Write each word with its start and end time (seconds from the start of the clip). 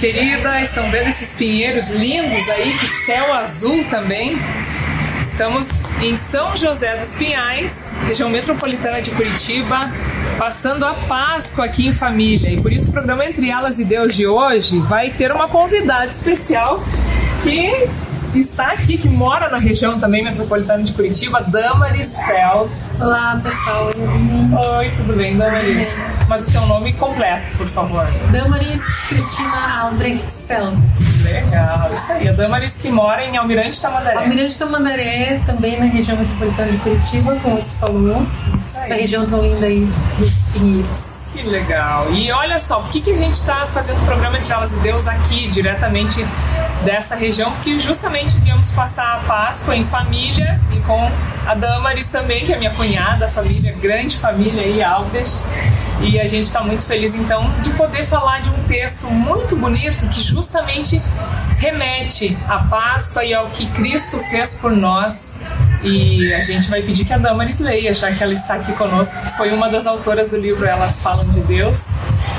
querida, 0.00 0.62
estão 0.62 0.90
vendo 0.90 1.08
esses 1.08 1.32
pinheiros 1.32 1.88
lindos 1.88 2.48
aí, 2.48 2.72
que 2.78 2.86
céu 3.04 3.34
azul 3.34 3.84
também. 3.90 4.38
Estamos 5.20 5.68
em 6.02 6.16
São 6.16 6.56
José 6.56 6.96
dos 6.96 7.12
Pinhais, 7.12 7.98
região 8.06 8.30
metropolitana 8.30 9.02
de 9.02 9.10
Curitiba, 9.10 9.92
passando 10.38 10.86
a 10.86 10.94
Páscoa 10.94 11.66
aqui 11.66 11.86
em 11.86 11.92
família. 11.92 12.50
E 12.50 12.58
por 12.58 12.72
isso 12.72 12.88
o 12.88 12.92
programa 12.92 13.26
Entre 13.26 13.50
Elas 13.50 13.78
e 13.78 13.84
Deus 13.84 14.14
de 14.14 14.26
hoje 14.26 14.78
vai 14.78 15.10
ter 15.10 15.32
uma 15.32 15.48
convidada 15.48 16.10
especial 16.10 16.82
que 17.42 17.70
está 18.38 18.72
aqui, 18.72 18.96
que 18.96 19.08
mora 19.08 19.48
na 19.48 19.58
região 19.58 19.98
também 19.98 20.22
metropolitana 20.22 20.82
de 20.82 20.92
Curitiba, 20.92 21.42
Damaris 21.42 22.16
Feld. 22.16 22.70
Olá, 23.00 23.40
pessoal. 23.42 23.86
Oi, 23.86 24.90
tudo 24.96 25.16
bem, 25.16 25.36
Damaris? 25.36 25.88
Mas 26.28 26.46
o 26.46 26.50
seu 26.50 26.60
nome 26.66 26.92
completo, 26.92 27.50
por 27.56 27.66
favor. 27.66 28.06
Damaris 28.30 28.80
Cristina 29.08 29.82
Albrecht 29.82 30.26
Feld. 30.46 30.80
Legal, 31.22 31.94
isso 31.94 32.12
aí. 32.12 32.28
A 32.28 32.32
Damaris 32.32 32.76
que 32.76 32.90
mora 32.90 33.24
em 33.24 33.36
Almirante 33.36 33.80
Tamandaré. 33.80 34.16
Almirante 34.16 34.58
Tamandaré, 34.58 35.40
também 35.44 35.78
na 35.78 35.86
região 35.86 36.16
metropolitana 36.16 36.70
de 36.70 36.78
Curitiba, 36.78 37.36
como 37.36 37.54
você 37.54 37.74
falou. 37.76 38.26
Essa 38.56 38.94
região 38.94 39.28
tão 39.28 39.42
linda 39.42 39.66
aí 39.66 39.88
dos 40.16 40.42
Pinheiros. 40.52 41.19
Que 41.42 41.48
legal. 41.48 42.12
E 42.12 42.30
olha 42.32 42.58
só, 42.58 42.80
por 42.80 42.90
que, 42.90 43.00
que 43.00 43.12
a 43.12 43.16
gente 43.16 43.34
está 43.34 43.66
fazendo 43.66 44.02
o 44.02 44.04
programa 44.04 44.38
Entre 44.38 44.52
Elas 44.52 44.72
e 44.72 44.76
Deus 44.80 45.06
aqui, 45.06 45.48
diretamente 45.48 46.24
dessa 46.84 47.14
região? 47.14 47.50
Porque 47.50 47.80
justamente 47.80 48.36
viemos 48.38 48.70
passar 48.70 49.14
a 49.14 49.18
Páscoa 49.26 49.74
em 49.74 49.84
família 49.84 50.60
e 50.72 50.80
com 50.80 51.10
a 51.46 51.54
Damaris 51.54 52.08
também, 52.08 52.44
que 52.44 52.52
é 52.52 52.58
minha 52.58 52.72
cunhada, 52.72 53.28
família, 53.28 53.72
grande 53.72 54.16
família 54.16 54.62
aí, 54.62 54.82
Alves. 54.82 55.44
E 56.02 56.18
a 56.18 56.26
gente 56.26 56.44
está 56.44 56.62
muito 56.62 56.86
feliz 56.86 57.14
então 57.14 57.50
de 57.62 57.70
poder 57.70 58.06
falar 58.06 58.40
de 58.40 58.48
um 58.48 58.64
texto 58.64 59.06
muito 59.10 59.54
bonito 59.56 60.08
que 60.08 60.22
justamente 60.22 61.00
remete 61.60 62.36
à 62.48 62.58
Páscoa 62.60 63.22
e 63.22 63.34
ao 63.34 63.50
que 63.50 63.66
Cristo 63.72 64.18
fez 64.30 64.54
por 64.54 64.72
nós. 64.72 65.38
E 65.82 66.32
a 66.34 66.40
gente 66.40 66.68
vai 66.68 66.82
pedir 66.82 67.04
que 67.04 67.12
a 67.12 67.18
Damaris 67.18 67.58
leia, 67.58 67.94
já 67.94 68.10
que 68.10 68.22
ela 68.22 68.34
está 68.34 68.54
aqui 68.54 68.72
conosco, 68.72 69.18
que 69.20 69.36
foi 69.36 69.52
uma 69.52 69.68
das 69.68 69.86
autoras 69.86 70.28
do 70.28 70.36
livro 70.36 70.66
Elas 70.66 71.00
Falam 71.00 71.28
de 71.28 71.40
Deus. 71.40 71.88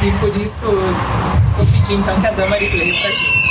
E 0.04 0.12
por 0.20 0.36
isso 0.42 0.66
vou 0.66 1.66
pedir 1.68 1.94
então 1.94 2.20
que 2.20 2.28
a 2.28 2.32
Damaris 2.32 2.72
leia 2.72 3.00
pra 3.00 3.12
gente. 3.12 3.51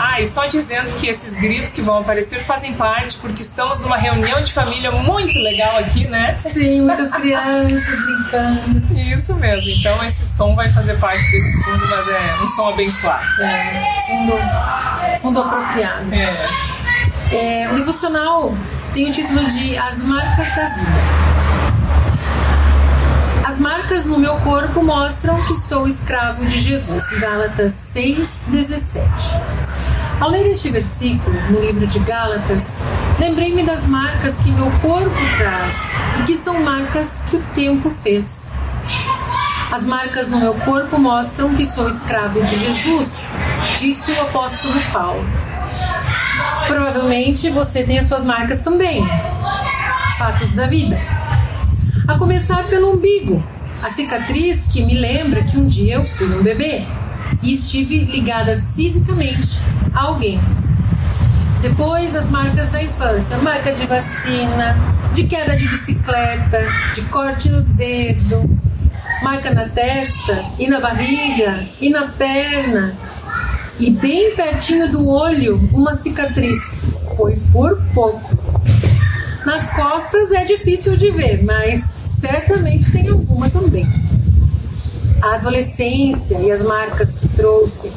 Ah, 0.00 0.20
e 0.20 0.26
só 0.26 0.46
dizendo 0.46 0.90
que 0.98 1.06
esses 1.06 1.36
gritos 1.36 1.72
que 1.72 1.82
vão 1.82 1.98
aparecer 1.98 2.44
fazem 2.44 2.74
parte, 2.74 3.18
porque 3.18 3.42
estamos 3.42 3.80
numa 3.80 3.96
reunião 3.96 4.42
de 4.42 4.52
família 4.52 4.90
muito 4.90 5.38
legal 5.38 5.78
aqui, 5.78 6.06
né? 6.06 6.34
Sim, 6.34 6.82
muitas 6.82 7.10
crianças 7.12 8.04
brincando. 8.04 8.82
Isso 8.96 9.34
mesmo, 9.36 9.70
então 9.70 10.04
esse 10.04 10.24
som 10.24 10.54
vai 10.54 10.68
fazer 10.72 10.98
parte 10.98 11.30
desse 11.30 11.62
fundo, 11.62 11.86
mas 11.88 12.08
é 12.08 12.36
um 12.42 12.48
som 12.48 12.68
abençoado. 12.68 13.42
É, 13.42 14.04
fundo, 14.06 14.32
fundo 15.22 15.40
apropriado. 15.40 16.14
É. 16.14 16.74
É, 17.32 17.68
o 17.70 17.74
devocional 17.74 18.54
tem 18.92 19.10
o 19.10 19.12
título 19.12 19.44
de 19.46 19.76
As 19.76 20.02
Marcas 20.04 20.54
da 20.54 20.68
Vida. 20.68 21.23
As 23.64 23.72
marcas 23.72 24.04
no 24.04 24.18
meu 24.18 24.36
corpo 24.40 24.82
mostram 24.82 25.42
que 25.46 25.56
sou 25.56 25.88
escravo 25.88 26.44
de 26.44 26.60
Jesus. 26.60 27.08
Gálatas 27.18 27.72
6:17. 27.72 29.00
Ao 30.20 30.28
ler 30.28 30.48
este 30.48 30.68
versículo 30.68 31.34
no 31.50 31.60
livro 31.60 31.86
de 31.86 31.98
Gálatas, 32.00 32.74
lembrei-me 33.18 33.62
das 33.62 33.84
marcas 33.84 34.38
que 34.40 34.50
meu 34.50 34.70
corpo 34.82 35.16
traz 35.38 35.92
e 36.20 36.24
que 36.24 36.34
são 36.36 36.62
marcas 36.62 37.24
que 37.26 37.36
o 37.36 37.42
tempo 37.54 37.88
fez. 38.02 38.52
As 39.72 39.82
marcas 39.82 40.30
no 40.30 40.40
meu 40.40 40.56
corpo 40.56 40.98
mostram 40.98 41.54
que 41.54 41.64
sou 41.64 41.88
escravo 41.88 42.42
de 42.42 42.58
Jesus, 42.58 43.30
disse 43.78 44.12
o 44.12 44.20
apóstolo 44.20 44.78
Paulo. 44.92 45.26
Provavelmente 46.66 47.48
você 47.48 47.82
tem 47.82 47.98
as 47.98 48.04
suas 48.04 48.26
marcas 48.26 48.60
também. 48.60 49.02
Fatos 50.18 50.52
da 50.52 50.66
vida. 50.66 51.00
A 52.06 52.18
começar 52.18 52.64
pelo 52.64 52.92
umbigo, 52.92 53.42
a 53.84 53.90
cicatriz 53.90 54.62
que 54.72 54.82
me 54.82 54.94
lembra 54.94 55.44
que 55.44 55.58
um 55.58 55.66
dia 55.66 55.96
eu 55.96 56.06
fui 56.16 56.26
um 56.34 56.42
bebê 56.42 56.86
e 57.42 57.52
estive 57.52 57.98
ligada 58.04 58.64
fisicamente 58.74 59.60
a 59.94 60.04
alguém. 60.04 60.40
Depois, 61.60 62.16
as 62.16 62.30
marcas 62.30 62.70
da 62.70 62.82
infância: 62.82 63.36
marca 63.38 63.74
de 63.74 63.84
vacina, 63.86 64.74
de 65.14 65.24
queda 65.24 65.54
de 65.54 65.68
bicicleta, 65.68 66.66
de 66.94 67.02
corte 67.02 67.50
no 67.50 67.60
dedo, 67.60 68.48
marca 69.22 69.52
na 69.52 69.68
testa 69.68 70.42
e 70.58 70.66
na 70.66 70.80
barriga 70.80 71.66
e 71.78 71.90
na 71.90 72.08
perna. 72.08 72.96
E 73.78 73.90
bem 73.90 74.34
pertinho 74.34 74.90
do 74.90 75.06
olho, 75.06 75.68
uma 75.74 75.92
cicatriz. 75.92 76.58
Foi 77.18 77.36
por 77.52 77.78
pouco. 77.92 78.34
Nas 79.44 79.68
costas 79.74 80.32
é 80.32 80.42
difícil 80.44 80.96
de 80.96 81.10
ver, 81.10 81.44
mas 81.44 81.93
certamente 82.24 82.90
tem 82.90 83.10
alguma 83.10 83.50
também. 83.50 83.86
A 85.20 85.34
adolescência 85.34 86.38
e 86.38 86.50
as 86.50 86.62
marcas 86.62 87.12
que 87.18 87.28
trouxe, 87.28 87.92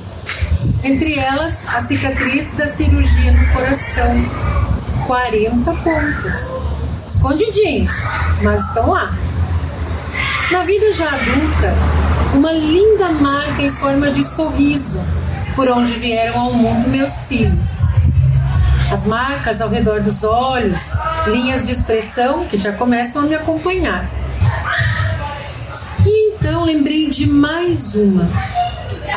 entre 0.84 1.16
elas 1.16 1.62
a 1.70 1.82
cicatriz 1.82 2.50
da 2.58 2.68
cirurgia 2.68 3.32
no 3.32 3.54
coração, 3.54 4.14
40 5.08 5.74
pontos, 5.76 6.54
escondidinhos, 7.06 7.92
mas 8.44 8.62
estão 8.68 8.92
lá. 8.92 9.16
Na 10.52 10.66
vida 10.66 10.94
já 10.94 11.10
adulta, 11.10 11.74
uma 12.34 12.52
linda 12.52 13.10
marca 13.12 13.62
em 13.62 13.72
forma 13.76 14.12
de 14.12 14.26
sorriso, 14.26 15.00
por 15.56 15.70
onde 15.70 15.94
vieram 15.94 16.38
ao 16.38 16.54
mundo 16.54 16.90
meus 16.90 17.14
filhos. 17.24 17.82
As 18.92 19.06
marcas 19.06 19.60
ao 19.60 19.70
redor 19.70 20.02
dos 20.02 20.24
olhos, 20.24 20.94
linhas 21.28 21.66
de 21.66 21.74
expressão 21.74 22.46
que 22.46 22.58
já 22.58 22.72
começam 22.72 23.24
a 23.24 23.26
me 23.26 23.36
acompanhar. 23.36 24.10
E 26.06 26.34
então 26.34 26.64
lembrei 26.64 27.10
de 27.10 27.28
mais 27.28 27.96
uma: 27.96 28.30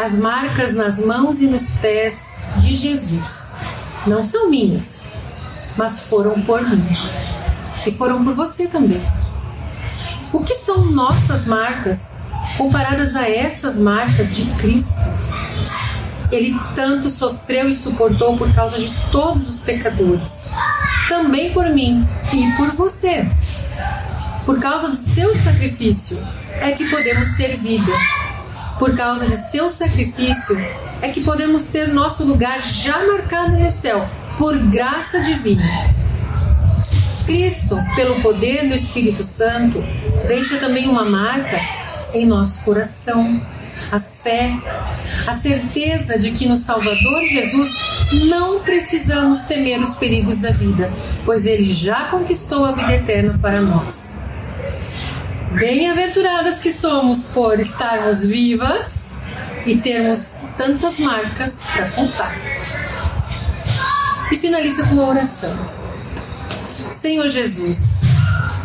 as 0.00 0.16
marcas 0.16 0.75
nas 0.75 0.98
mãos 0.98 1.41
e 1.41 1.47
nos 1.47 1.70
pés 1.72 2.38
de 2.58 2.75
Jesus. 2.75 3.54
Não 4.06 4.25
são 4.25 4.50
minhas, 4.50 5.08
mas 5.76 6.00
foram 6.00 6.41
por 6.42 6.60
mim. 6.69 6.97
E 7.87 7.92
foram 7.92 8.25
por 8.25 8.34
você 8.34 8.66
também. 8.66 9.00
O 10.32 10.41
que 10.41 10.54
são 10.54 10.87
nossas 10.87 11.44
marcas 11.44 12.26
comparadas 12.56 13.14
a 13.14 13.28
essas 13.28 13.78
marcas 13.78 14.34
de 14.34 14.44
Cristo? 14.47 15.00
Ele 16.30 16.56
tanto 16.74 17.10
sofreu 17.10 17.68
e 17.68 17.74
suportou 17.74 18.36
por 18.36 18.52
causa 18.54 18.78
de 18.78 18.88
todos 19.10 19.48
os 19.48 19.60
pecadores, 19.60 20.48
também 21.08 21.52
por 21.52 21.68
mim 21.70 22.06
e 22.32 22.56
por 22.56 22.68
você. 22.68 23.26
Por 24.46 24.60
causa 24.60 24.88
do 24.88 24.96
seu 24.96 25.34
sacrifício 25.34 26.22
é 26.60 26.72
que 26.72 26.88
podemos 26.88 27.32
ter 27.32 27.56
vida. 27.56 27.92
Por 28.78 28.96
causa 28.96 29.26
de 29.26 29.36
seu 29.36 29.69
sacrifício 29.69 30.56
é 31.02 31.08
que 31.08 31.22
podemos 31.22 31.66
ter 31.66 31.88
nosso 31.88 32.24
lugar 32.24 32.62
já 32.62 33.04
marcado 33.06 33.58
no 33.58 33.70
céu, 33.70 34.08
por 34.38 34.56
graça 34.70 35.20
divina. 35.20 35.94
Cristo, 37.26 37.76
pelo 37.94 38.20
poder 38.22 38.69
do 38.69 38.74
Espírito 38.74 39.22
Santo, 39.22 39.84
deixa 40.26 40.56
também 40.56 40.88
uma 40.88 41.04
marca 41.04 41.58
em 42.12 42.26
nosso 42.26 42.62
coração 42.62 43.40
a 43.92 44.00
fé, 44.22 44.52
a 45.26 45.32
certeza 45.32 46.18
de 46.18 46.30
que 46.32 46.48
no 46.48 46.56
Salvador 46.56 47.24
Jesus 47.24 47.68
não 48.28 48.60
precisamos 48.60 49.42
temer 49.42 49.80
os 49.80 49.94
perigos 49.94 50.38
da 50.38 50.50
vida, 50.50 50.93
pois 51.25 51.46
ele 51.46 51.64
já 51.64 52.06
conquistou 52.06 52.64
a 52.64 52.72
vida 52.72 52.94
eterna 52.94 53.38
para 53.40 53.60
nós. 53.60 54.20
Bem-aventuradas 55.52 56.60
que 56.60 56.72
somos 56.72 57.25
por 57.25 57.58
estarmos 57.58 58.25
vivas 58.25 59.10
e 59.66 59.76
termos 59.76 60.32
tantas 60.56 60.99
marcas 61.00 61.62
para 61.72 61.90
contar. 61.90 62.37
E 64.31 64.38
finaliza 64.38 64.84
com 64.87 64.94
uma 64.94 65.08
oração. 65.08 65.58
Senhor 66.93 67.28
Jesus, 67.28 68.00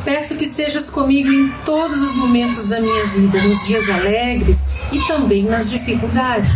Peço 0.05 0.35
que 0.35 0.45
estejas 0.45 0.87
comigo 0.87 1.33
em 1.33 1.51
todos 1.65 1.99
os 2.03 2.15
momentos 2.15 2.67
da 2.67 2.79
minha 2.79 3.07
vida, 3.07 3.41
nos 3.41 3.65
dias 3.65 3.89
alegres 3.89 4.74
e 4.95 5.07
também 5.07 5.43
nas 5.43 5.69
dificuldades. 5.69 6.53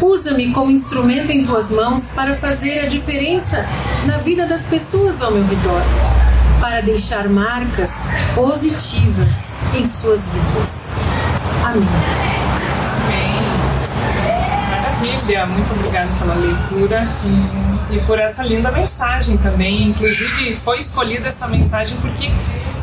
Usa-me 0.00 0.52
como 0.52 0.70
instrumento 0.70 1.30
em 1.30 1.44
tuas 1.44 1.68
mãos 1.70 2.08
para 2.10 2.36
fazer 2.36 2.80
a 2.80 2.86
diferença 2.86 3.66
na 4.06 4.18
vida 4.18 4.46
das 4.46 4.64
pessoas 4.64 5.20
ao 5.20 5.32
meu 5.32 5.44
redor, 5.44 5.82
para 6.60 6.80
deixar 6.80 7.28
marcas 7.28 7.92
positivas 8.34 9.54
em 9.74 9.88
suas 9.88 10.20
vidas. 10.28 10.86
Amém. 11.64 12.33
Maravilha, 15.04 15.46
muito 15.46 15.72
obrigada 15.72 16.10
pela 16.18 16.34
leitura 16.34 17.06
e, 17.90 17.96
e, 17.96 18.00
por 18.04 18.18
essa 18.18 18.42
linda 18.42 18.70
mensagem 18.72 19.36
também. 19.36 19.88
Inclusive, 19.88 20.56
foi 20.56 20.78
escolhida 20.78 21.28
essa 21.28 21.46
mensagem 21.46 21.96
porque 21.98 22.30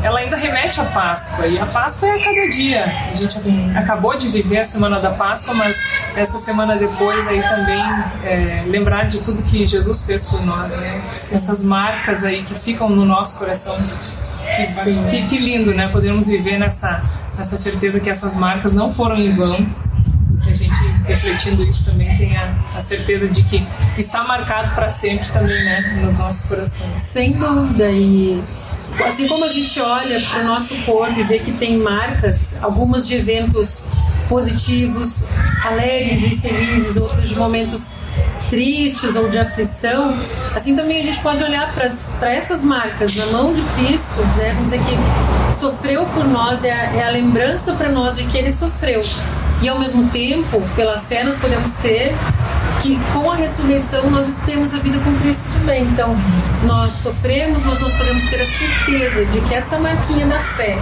ela 0.04 0.20
ainda 0.20 0.36
remete 0.36 0.80
à 0.80 0.86
Páscoa 0.86 1.48
e 1.48 1.60
a 1.60 1.66
Páscoa 1.66 2.10
é 2.10 2.20
a 2.20 2.24
cada 2.24 2.50
dia. 2.50 2.86
A 3.12 3.14
gente 3.14 3.78
acabou 3.78 4.16
de 4.16 4.28
viver 4.28 4.60
a 4.60 4.64
semana 4.64 5.00
da 5.00 5.12
Páscoa, 5.12 5.54
mas 5.54 5.76
essa 6.16 6.38
semana 6.38 6.76
depois 6.76 7.28
aí 7.28 7.42
também 7.42 7.84
é, 8.24 8.64
lembrar 8.68 9.08
de 9.08 9.22
tudo 9.22 9.42
que 9.42 9.66
Jesus 9.66 10.04
fez 10.04 10.26
por 10.26 10.44
nós, 10.46 10.72
né? 10.72 11.04
Essas 11.32 11.64
marcas 11.64 12.24
aí 12.24 12.44
que 12.44 12.56
ficam 12.56 12.90
no 12.90 13.06
nosso 13.06 13.38
coração. 13.38 13.78
Que, 13.78 15.10
que, 15.10 15.28
que 15.28 15.38
lindo, 15.38 15.74
né? 15.74 15.88
Podermos 15.88 16.28
viver 16.28 16.58
nessa, 16.58 17.04
nessa 17.38 17.56
certeza 17.56 18.00
que 18.00 18.10
essas 18.10 18.36
marcas 18.36 18.74
não 18.74 18.92
foram 18.92 19.16
em 19.16 19.32
vão 19.32 19.66
refletindo 21.06 21.64
isso 21.64 21.86
também 21.86 22.16
tem 22.18 22.36
a, 22.38 22.54
a 22.76 22.82
certeza 22.82 23.28
de 23.28 23.44
que 23.44 23.66
está 23.98 24.24
marcado 24.24 24.74
para 24.76 24.90
sempre 24.90 25.28
também, 25.30 25.64
né, 25.64 26.00
nos 26.04 26.18
nossos 26.20 26.50
corações. 26.50 27.02
Sem 27.02 27.34
dúvida 27.34 27.90
e 27.90 28.42
assim 29.06 29.28
como 29.28 29.46
a 29.46 29.48
gente 29.48 29.80
olha 29.80 30.22
para 30.22 30.42
o 30.42 30.44
nosso 30.44 30.76
corpo 30.84 31.20
e 31.20 31.24
vê 31.24 31.40
que 31.40 31.52
tem 31.54 31.78
marcas, 31.78 32.62
algumas 32.62 33.08
de 33.08 33.16
eventos 33.16 33.86
positivos, 34.28 35.26
alegres 35.66 36.24
e 36.24 36.38
felizes, 36.38 36.98
outros 36.98 37.30
de 37.30 37.36
momentos 37.36 37.92
tristes 38.50 39.16
ou 39.16 39.30
de 39.30 39.40
aflição, 39.40 40.10
assim 40.54 40.76
também 40.76 41.00
a 41.00 41.04
gente 41.04 41.22
pode 41.22 41.42
olhar 41.42 41.74
para 41.74 42.30
essas 42.34 42.62
marcas 42.62 43.16
na 43.16 43.26
mão 43.28 43.54
de 43.54 43.62
Cristo, 43.62 44.20
né? 44.38 44.52
Vamos 44.54 44.72
dizer 44.72 44.80
que 44.80 45.58
sofreu 45.58 46.06
por 46.08 46.26
nós, 46.26 46.64
é 46.64 46.72
a, 46.72 46.96
é 46.98 47.04
a 47.04 47.10
lembrança 47.10 47.74
para 47.74 47.90
nós 47.90 48.18
de 48.18 48.26
que 48.26 48.38
ele 48.38 48.52
sofreu. 48.52 49.02
E 49.62 49.70
ao 49.70 49.78
mesmo 49.78 50.10
tempo, 50.10 50.62
pela 50.76 51.02
fé, 51.02 51.24
nós 51.24 51.38
podemos 51.38 51.78
crer 51.78 52.14
que 52.82 52.98
com 53.14 53.30
a 53.30 53.36
ressurreição 53.36 54.10
nós 54.10 54.38
temos 54.44 54.74
a 54.74 54.80
vida 54.80 54.98
com 55.00 55.16
Cristo 55.20 55.48
também. 55.54 55.84
Então, 55.84 56.18
nós 56.64 56.94
sofremos, 56.94 57.64
mas 57.64 57.80
nós 57.80 57.94
podemos 57.94 58.24
ter 58.24 58.42
a 58.42 58.46
certeza 58.46 59.26
de 59.26 59.42
que 59.42 59.54
essa 59.54 59.78
marquinha 59.78 60.26
da 60.26 60.40
fé 60.56 60.78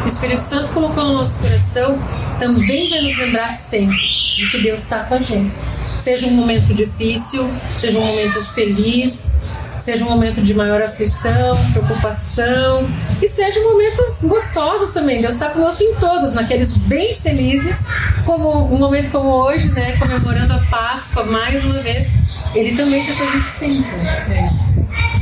que 0.00 0.06
o 0.06 0.08
Espírito 0.08 0.42
Santo 0.42 0.72
colocou 0.72 1.04
no 1.04 1.14
nosso 1.14 1.38
coração 1.38 1.98
também 2.38 2.88
vai 2.88 3.00
nos 3.00 3.18
lembrar 3.18 3.48
sempre 3.48 3.96
de 3.96 4.48
que 4.48 4.58
Deus 4.62 4.80
está 4.80 5.00
com 5.00 5.14
a 5.14 5.18
gente. 5.18 5.52
Seja 5.98 6.26
um 6.26 6.30
momento 6.30 6.72
difícil, 6.72 7.50
seja 7.76 7.98
um 7.98 8.06
momento 8.06 8.42
feliz, 8.54 9.32
seja 9.76 10.04
um 10.04 10.08
momento 10.08 10.40
de 10.40 10.54
maior 10.54 10.82
aflição, 10.82 11.56
preocupação 11.72 12.88
e 13.20 13.26
sejam 13.26 13.62
momentos 13.64 14.22
gostosos 14.22 14.94
também. 14.94 15.20
Deus 15.20 15.34
está 15.34 15.50
conosco 15.50 15.82
em 15.82 15.94
todos, 15.96 16.32
naqueles 16.32 16.76
bem 16.76 17.16
felizes, 17.16 17.76
como 18.24 18.72
um 18.72 18.78
momento 18.78 19.10
como 19.10 19.34
hoje, 19.34 19.68
né, 19.70 19.96
comemorando 19.96 20.54
a 20.54 20.58
Páscoa 20.70 21.24
mais 21.24 21.64
uma 21.64 21.80
vez. 21.80 22.08
Ele 22.54 22.76
também 22.76 23.06
está 23.06 23.24
com 23.24 23.30
a 23.30 23.32
gente 23.32 23.44
sempre. 23.44 23.90
É 24.00 24.44
isso. 24.44 24.70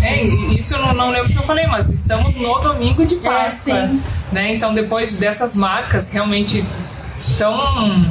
É, 0.03 0.23
isso 0.55 0.75
eu 0.75 0.79
não, 0.81 0.95
não 0.95 1.11
lembro 1.11 1.31
se 1.31 1.37
eu 1.37 1.43
falei, 1.43 1.67
mas 1.67 1.91
estamos 1.91 2.35
no 2.35 2.59
domingo 2.61 3.05
de 3.05 3.17
é, 3.17 3.19
Páscoa. 3.19 3.77
É, 3.77 3.91
né? 4.33 4.55
Então, 4.55 4.73
depois 4.73 5.15
dessas 5.15 5.55
marcas 5.55 6.11
realmente 6.11 6.65
tão 7.37 8.03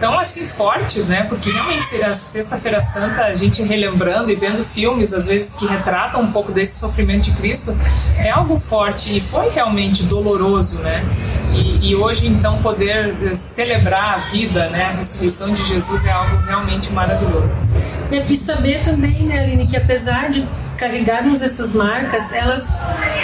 tão 0.00 0.18
assim 0.18 0.46
fortes, 0.46 1.06
né? 1.06 1.24
Porque 1.28 1.50
realmente 1.50 2.02
a 2.02 2.14
Sexta-feira 2.14 2.80
Santa, 2.80 3.24
a 3.24 3.36
gente 3.36 3.62
relembrando 3.62 4.30
e 4.30 4.34
vendo 4.34 4.64
filmes, 4.64 5.12
às 5.12 5.26
vezes, 5.26 5.54
que 5.54 5.66
retratam 5.66 6.22
um 6.22 6.32
pouco 6.32 6.50
desse 6.50 6.80
sofrimento 6.80 7.24
de 7.24 7.36
Cristo, 7.36 7.76
é 8.16 8.30
algo 8.30 8.56
forte 8.56 9.16
e 9.16 9.20
foi 9.20 9.50
realmente 9.50 10.02
doloroso, 10.04 10.80
né? 10.80 11.04
E, 11.52 11.90
e 11.90 11.94
hoje, 11.94 12.26
então, 12.26 12.60
poder 12.62 13.14
eh, 13.22 13.34
celebrar 13.34 14.14
a 14.14 14.16
vida, 14.30 14.70
né? 14.70 14.84
A 14.84 14.92
ressurreição 14.92 15.52
de 15.52 15.62
Jesus 15.64 16.04
é 16.04 16.10
algo 16.10 16.38
realmente 16.46 16.92
maravilhoso. 16.92 17.76
E 18.10 18.36
saber 18.36 18.82
também, 18.82 19.22
né, 19.24 19.40
Aline, 19.40 19.66
que 19.66 19.76
apesar 19.76 20.30
de 20.30 20.48
carregarmos 20.78 21.42
essas 21.42 21.72
marcas, 21.72 22.32
elas, 22.32 22.80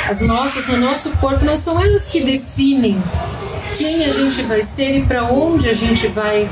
as 0.08 0.20
nossas, 0.20 0.66
no 0.66 0.76
nosso 0.76 1.10
corpo, 1.12 1.44
não 1.44 1.56
são 1.56 1.80
elas 1.82 2.04
que 2.04 2.22
definem 2.22 3.02
quem 3.76 4.04
a 4.04 4.10
gente 4.10 4.42
vai 4.42 4.62
ser 4.62 4.96
e 4.96 5.04
para 5.04 5.24
onde 5.24 5.68
a 5.68 5.74
gente 5.74 6.08
vai. 6.08 6.48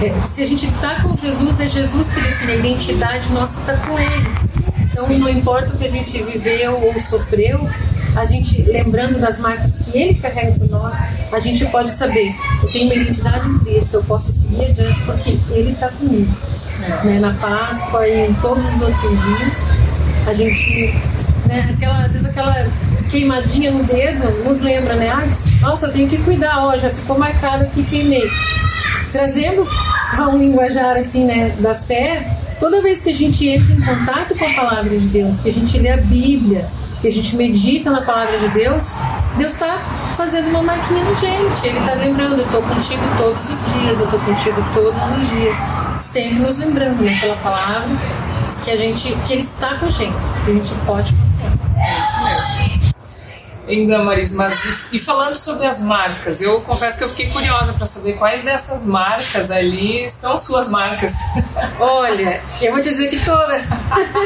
É, 0.00 0.26
se 0.26 0.42
a 0.42 0.46
gente 0.46 0.66
está 0.66 1.02
com 1.02 1.16
Jesus, 1.16 1.60
é 1.60 1.68
Jesus 1.68 2.08
que 2.08 2.20
define 2.20 2.52
a 2.52 2.56
identidade 2.56 3.32
nossa, 3.32 3.60
está 3.60 3.76
com 3.86 3.98
Ele. 3.98 4.26
Então, 4.80 5.08
não 5.18 5.28
importa 5.28 5.74
o 5.74 5.78
que 5.78 5.84
a 5.84 5.90
gente 5.90 6.22
viveu 6.22 6.78
ou 6.82 6.94
sofreu, 7.02 7.68
a 8.16 8.24
gente, 8.24 8.62
lembrando 8.62 9.18
das 9.18 9.38
marcas 9.38 9.76
que 9.76 9.98
Ele 9.98 10.14
carrega 10.14 10.52
por 10.58 10.68
nós, 10.68 10.94
a 11.30 11.38
gente 11.38 11.64
pode 11.66 11.90
saber: 11.90 12.34
eu 12.62 12.70
tenho 12.70 12.86
uma 12.86 12.94
identidade 12.94 13.48
em 13.48 13.58
Cristo, 13.58 13.94
eu 13.94 14.04
posso 14.04 14.32
seguir 14.32 14.66
adiante 14.66 15.00
porque 15.04 15.38
Ele 15.50 15.72
está 15.72 15.88
comigo. 15.88 16.34
É. 16.82 17.06
Né? 17.06 17.20
Na 17.20 17.32
Páscoa 17.34 18.06
e 18.08 18.28
em 18.28 18.34
todos 18.34 18.64
os 18.64 18.80
outros 18.80 19.10
dias, 19.10 19.56
a 20.26 20.32
gente. 20.32 20.94
Né, 21.46 21.74
aquela, 21.74 22.04
às 22.04 22.12
vezes 22.12 22.24
aquela 22.24 22.51
queimadinha 23.12 23.70
no 23.70 23.84
dedo 23.84 24.42
nos 24.42 24.62
lembra, 24.62 24.94
né? 24.94 25.10
Ah, 25.10 25.28
nossa, 25.60 25.86
eu 25.86 25.92
tenho 25.92 26.08
que 26.08 26.16
cuidar, 26.16 26.64
ó, 26.64 26.76
já 26.78 26.88
ficou 26.88 27.18
marcado 27.18 27.64
aqui, 27.64 27.82
queimei. 27.84 28.28
Trazendo 29.12 29.68
a 30.16 30.28
um 30.28 30.38
linguajar 30.38 30.96
assim, 30.96 31.26
né, 31.26 31.54
da 31.58 31.74
fé, 31.74 32.34
toda 32.58 32.80
vez 32.80 33.02
que 33.02 33.10
a 33.10 33.14
gente 33.14 33.46
entra 33.46 33.70
em 33.70 33.80
contato 33.82 34.34
com 34.34 34.46
a 34.46 34.54
palavra 34.54 34.98
de 34.98 35.06
Deus, 35.08 35.40
que 35.40 35.50
a 35.50 35.52
gente 35.52 35.78
lê 35.78 35.90
a 35.90 35.98
Bíblia, 35.98 36.66
que 37.02 37.08
a 37.08 37.12
gente 37.12 37.36
medita 37.36 37.90
na 37.90 38.00
palavra 38.00 38.38
de 38.38 38.48
Deus, 38.48 38.88
Deus 39.36 39.52
está 39.52 39.78
fazendo 40.16 40.48
uma 40.48 40.62
marquinha 40.62 41.04
na 41.04 41.14
gente. 41.14 41.66
Ele 41.66 41.78
está 41.78 41.94
lembrando, 41.94 42.38
eu 42.38 42.44
estou 42.46 42.62
contigo 42.62 43.02
todos 43.18 43.40
os 43.40 43.72
dias, 43.74 43.98
eu 43.98 44.04
estou 44.06 44.20
contigo 44.20 44.56
todos 44.72 45.18
os 45.18 45.30
dias. 45.30 45.56
Sempre 46.00 46.38
nos 46.38 46.58
lembrando, 46.58 47.02
né, 47.02 47.18
pela 47.20 47.36
palavra, 47.36 47.96
que 48.64 48.70
a 48.70 48.76
gente, 48.76 49.14
que 49.26 49.32
Ele 49.34 49.42
está 49.42 49.74
com 49.74 49.86
a 49.86 49.90
gente, 49.90 50.16
que 50.44 50.50
a 50.50 50.54
gente 50.54 50.74
pode. 50.86 51.14
É 51.76 52.00
isso 52.00 52.21
ainda, 53.68 53.98
Maris, 54.02 54.32
mas 54.32 54.58
e, 54.64 54.96
e, 54.96 54.98
falando 54.98 55.36
sobre 55.36 55.66
as 55.66 55.80
marcas, 55.80 56.40
eu 56.40 56.60
confesso 56.62 56.98
que 56.98 57.04
eu 57.04 57.08
fiquei 57.08 57.30
curiosa 57.30 57.72
para 57.74 57.86
saber 57.86 58.14
quais 58.14 58.44
dessas 58.44 58.86
marcas 58.86 59.50
ali 59.50 60.08
são 60.08 60.36
suas 60.36 60.68
marcas. 60.68 61.14
Olha, 61.78 62.42
eu 62.60 62.72
vou 62.72 62.80
dizer 62.80 63.08
que 63.08 63.24
todas. 63.24 63.68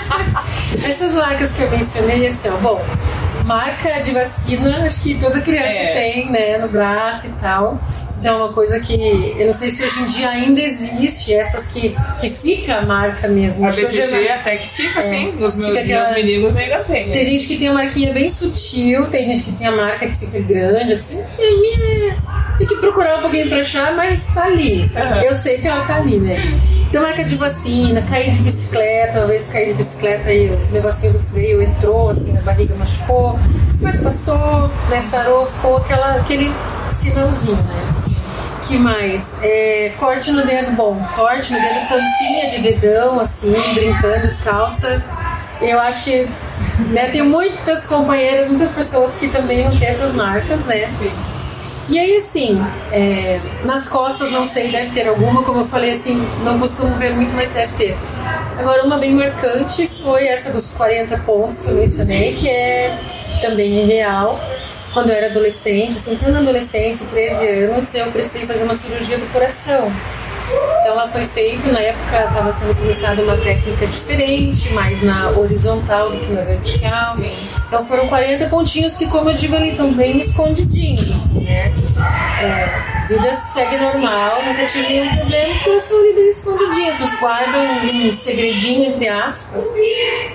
Essas 0.84 1.14
marcas 1.14 1.52
que 1.52 1.62
eu 1.62 1.70
mencionei, 1.70 2.26
assim, 2.26 2.48
ó, 2.48 2.56
bom, 2.56 2.82
marca 3.44 4.00
de 4.00 4.12
vacina, 4.12 4.86
acho 4.86 5.02
que 5.02 5.14
toda 5.18 5.40
criança 5.40 5.72
é. 5.72 5.92
tem, 5.92 6.30
né, 6.30 6.58
no 6.58 6.68
braço 6.68 7.26
e 7.28 7.32
tal. 7.32 7.80
Então 8.26 8.40
é 8.40 8.44
uma 8.44 8.52
coisa 8.52 8.80
que 8.80 8.92
eu 9.38 9.46
não 9.46 9.52
sei 9.52 9.70
se 9.70 9.84
hoje 9.84 10.00
em 10.00 10.06
dia 10.06 10.28
ainda 10.28 10.60
existe 10.60 11.32
essas 11.32 11.68
que, 11.68 11.94
que 12.20 12.28
fica 12.28 12.78
a 12.78 12.82
marca 12.82 13.28
mesmo. 13.28 13.64
A 13.64 13.70
BCG 13.70 14.28
até 14.30 14.56
que 14.56 14.68
fica, 14.68 14.98
é, 14.98 15.02
sim. 15.02 15.30
Nos 15.38 15.54
meus, 15.54 15.76
aquela... 15.76 16.10
meus 16.10 16.16
meninos 16.16 16.56
ainda 16.56 16.80
tem. 16.80 17.08
Tem 17.12 17.24
gente 17.24 17.46
que 17.46 17.56
tem 17.56 17.70
uma 17.70 17.84
marquinha 17.84 18.12
bem 18.12 18.28
sutil, 18.28 19.06
tem 19.06 19.26
gente 19.26 19.44
que 19.44 19.52
tem 19.52 19.68
a 19.68 19.70
marca 19.70 20.08
que 20.08 20.16
fica 20.16 20.40
grande, 20.40 20.94
assim. 20.94 21.22
E 21.38 21.40
aí 21.40 22.10
é... 22.10 22.16
tem 22.58 22.66
que 22.66 22.74
procurar 22.78 23.18
um 23.18 23.20
pouquinho 23.20 23.48
pra 23.48 23.58
achar, 23.58 23.94
mas 23.94 24.20
tá 24.34 24.46
ali. 24.46 24.80
Uhum. 24.80 25.22
Eu 25.22 25.32
sei 25.32 25.58
que 25.58 25.68
ela 25.68 25.86
tá 25.86 25.94
ali, 25.94 26.18
né? 26.18 26.36
Então 26.88 27.02
marca 27.02 27.24
de 27.24 27.36
vacina, 27.36 28.02
cair 28.02 28.32
de 28.32 28.42
bicicleta, 28.42 29.18
uma 29.20 29.28
vez 29.28 29.46
caí 29.46 29.66
de 29.66 29.74
bicicleta 29.74 30.32
e 30.32 30.50
o 30.50 30.72
negocinho 30.72 31.12
do 31.12 31.20
freio 31.30 31.62
entrou, 31.62 32.10
assim, 32.10 32.32
na 32.32 32.40
barriga 32.40 32.74
machucou, 32.74 33.38
mas 33.80 33.98
passou, 33.98 34.68
né, 34.90 35.00
sarou, 35.00 35.46
ficou 35.46 35.76
aquela, 35.76 36.16
aquele 36.16 36.52
sinalzinho, 36.90 37.56
né? 37.56 38.25
Que 38.66 38.76
mais? 38.76 39.34
É, 39.42 39.92
corte 39.98 40.30
no 40.32 40.44
dedo, 40.44 40.72
bom, 40.72 41.00
corte 41.14 41.52
no 41.52 41.60
dedo, 41.60 41.88
tampinha 41.88 42.50
de 42.50 42.58
dedão, 42.60 43.20
assim, 43.20 43.52
brincando, 43.74 44.22
descalça. 44.22 45.02
Eu 45.60 45.80
acho 45.80 46.04
que 46.04 46.28
né, 46.90 47.08
tem 47.08 47.22
muitas 47.22 47.86
companheiras, 47.86 48.48
muitas 48.48 48.74
pessoas 48.74 49.14
que 49.16 49.28
também 49.28 49.62
vão 49.62 49.76
ter 49.78 49.86
essas 49.86 50.12
marcas, 50.12 50.60
né? 50.66 50.86
Sim. 50.88 51.10
E 51.88 51.98
aí, 51.98 52.16
assim, 52.16 52.60
é, 52.90 53.38
nas 53.64 53.88
costas, 53.88 54.32
não 54.32 54.44
sei, 54.44 54.72
deve 54.72 54.90
ter 54.90 55.06
alguma, 55.06 55.44
como 55.44 55.60
eu 55.60 55.68
falei, 55.68 55.90
assim, 55.90 56.26
não 56.42 56.58
costumo 56.58 56.96
ver 56.96 57.14
muito, 57.14 57.32
mas 57.32 57.50
deve 57.50 57.76
ter. 57.76 57.96
Agora, 58.58 58.82
uma 58.82 58.98
bem 58.98 59.14
marcante 59.14 59.88
foi 60.02 60.26
essa 60.26 60.50
dos 60.50 60.72
40 60.72 61.16
pontos 61.18 61.60
que 61.60 61.68
eu 61.68 61.74
mencionei, 61.76 62.34
que 62.34 62.48
é 62.48 62.98
também 63.40 63.86
real 63.86 64.36
quando 64.96 65.10
eu 65.10 65.14
era 65.14 65.26
adolescente, 65.26 65.90
assim, 65.90 66.18
na 66.26 66.38
adolescência, 66.38 67.06
13 67.08 67.46
anos, 67.46 67.94
eu 67.94 68.10
precisei 68.10 68.46
fazer 68.46 68.64
uma 68.64 68.74
cirurgia 68.74 69.18
do 69.18 69.30
coração. 69.30 69.92
Então 70.46 70.92
ela 70.92 71.06
foi 71.10 71.26
feita, 71.26 71.70
na 71.70 71.80
época 71.80 72.16
estava 72.16 72.50
sendo 72.50 72.74
começada 72.74 73.20
uma 73.20 73.36
técnica 73.36 73.86
diferente, 73.86 74.72
mais 74.72 75.02
na 75.02 75.32
horizontal 75.32 76.10
do 76.10 76.18
que 76.18 76.32
na 76.32 76.40
vertical. 76.40 77.10
Sim. 77.10 77.30
Então 77.66 77.84
foram 77.84 78.08
40 78.08 78.48
pontinhos 78.48 78.96
que, 78.96 79.06
como 79.06 79.28
eu 79.28 79.34
digo 79.34 79.54
ali, 79.54 79.72
estão 79.72 79.92
bem 79.92 80.18
escondidinhos, 80.18 81.10
assim, 81.10 81.40
né? 81.40 81.74
É, 82.40 83.06
vida 83.06 83.34
segue 83.34 83.76
normal, 83.76 84.46
nunca 84.46 84.64
tive 84.64 84.88
nenhum 84.88 85.14
problema, 85.14 85.54
porque 85.56 85.68
elas 85.68 85.82
estão 85.82 85.98
ali 85.98 86.14
bem 86.14 86.28
escondidinhas, 86.28 86.96
mas 86.98 87.20
guardam 87.20 87.62
um 87.84 88.12
segredinho, 88.14 88.94
entre 88.94 89.08
aspas, 89.08 89.74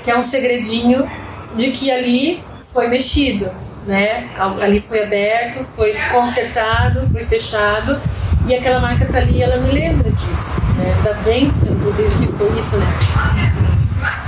que 0.04 0.12
é 0.12 0.16
um 0.16 0.22
segredinho 0.22 1.10
de 1.56 1.72
que 1.72 1.90
ali 1.90 2.44
foi 2.72 2.88
mexido 2.90 3.50
né? 3.86 4.30
Ali 4.62 4.80
foi 4.80 5.04
aberto, 5.04 5.64
foi 5.76 5.94
consertado, 6.12 7.08
foi 7.12 7.26
fechado 7.26 8.00
E 8.48 8.56
aquela 8.56 8.80
marca 8.80 9.06
tá 9.06 9.20
ali, 9.20 9.42
ela 9.42 9.58
me 9.58 9.72
lembra 9.72 10.12
disso, 10.12 10.62
né? 10.78 10.96
Da 11.04 11.14
bênção, 11.14 11.74
inclusive, 11.74 12.28
que 12.28 12.34
foi 12.34 12.60
isso, 12.60 12.78
né? 12.78 13.00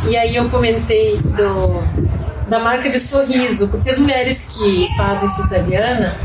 E 0.07 0.17
aí 0.17 0.35
eu 0.35 0.49
comentei 0.49 1.17
do, 1.17 1.83
da 2.49 2.59
marca 2.59 2.89
de 2.89 2.99
sorriso, 2.99 3.67
porque 3.69 3.89
as 3.89 3.97
mulheres 3.97 4.45
que 4.55 4.89
fazem 4.95 5.29
cesariana 5.29 6.17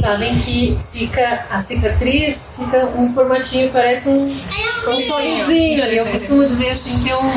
sabem 0.00 0.38
que 0.38 0.78
fica 0.92 1.44
a 1.50 1.60
cicatriz, 1.60 2.56
fica 2.58 2.86
um 2.86 3.12
formatinho, 3.12 3.70
parece 3.70 4.08
um, 4.08 4.24
um 4.26 5.00
sorrisinho 5.00 5.82
ali. 5.82 5.96
Eu 5.96 6.06
costumo 6.06 6.46
dizer 6.46 6.70
assim 6.70 7.02
que 7.02 7.10
é 7.10 7.16
um 7.16 7.30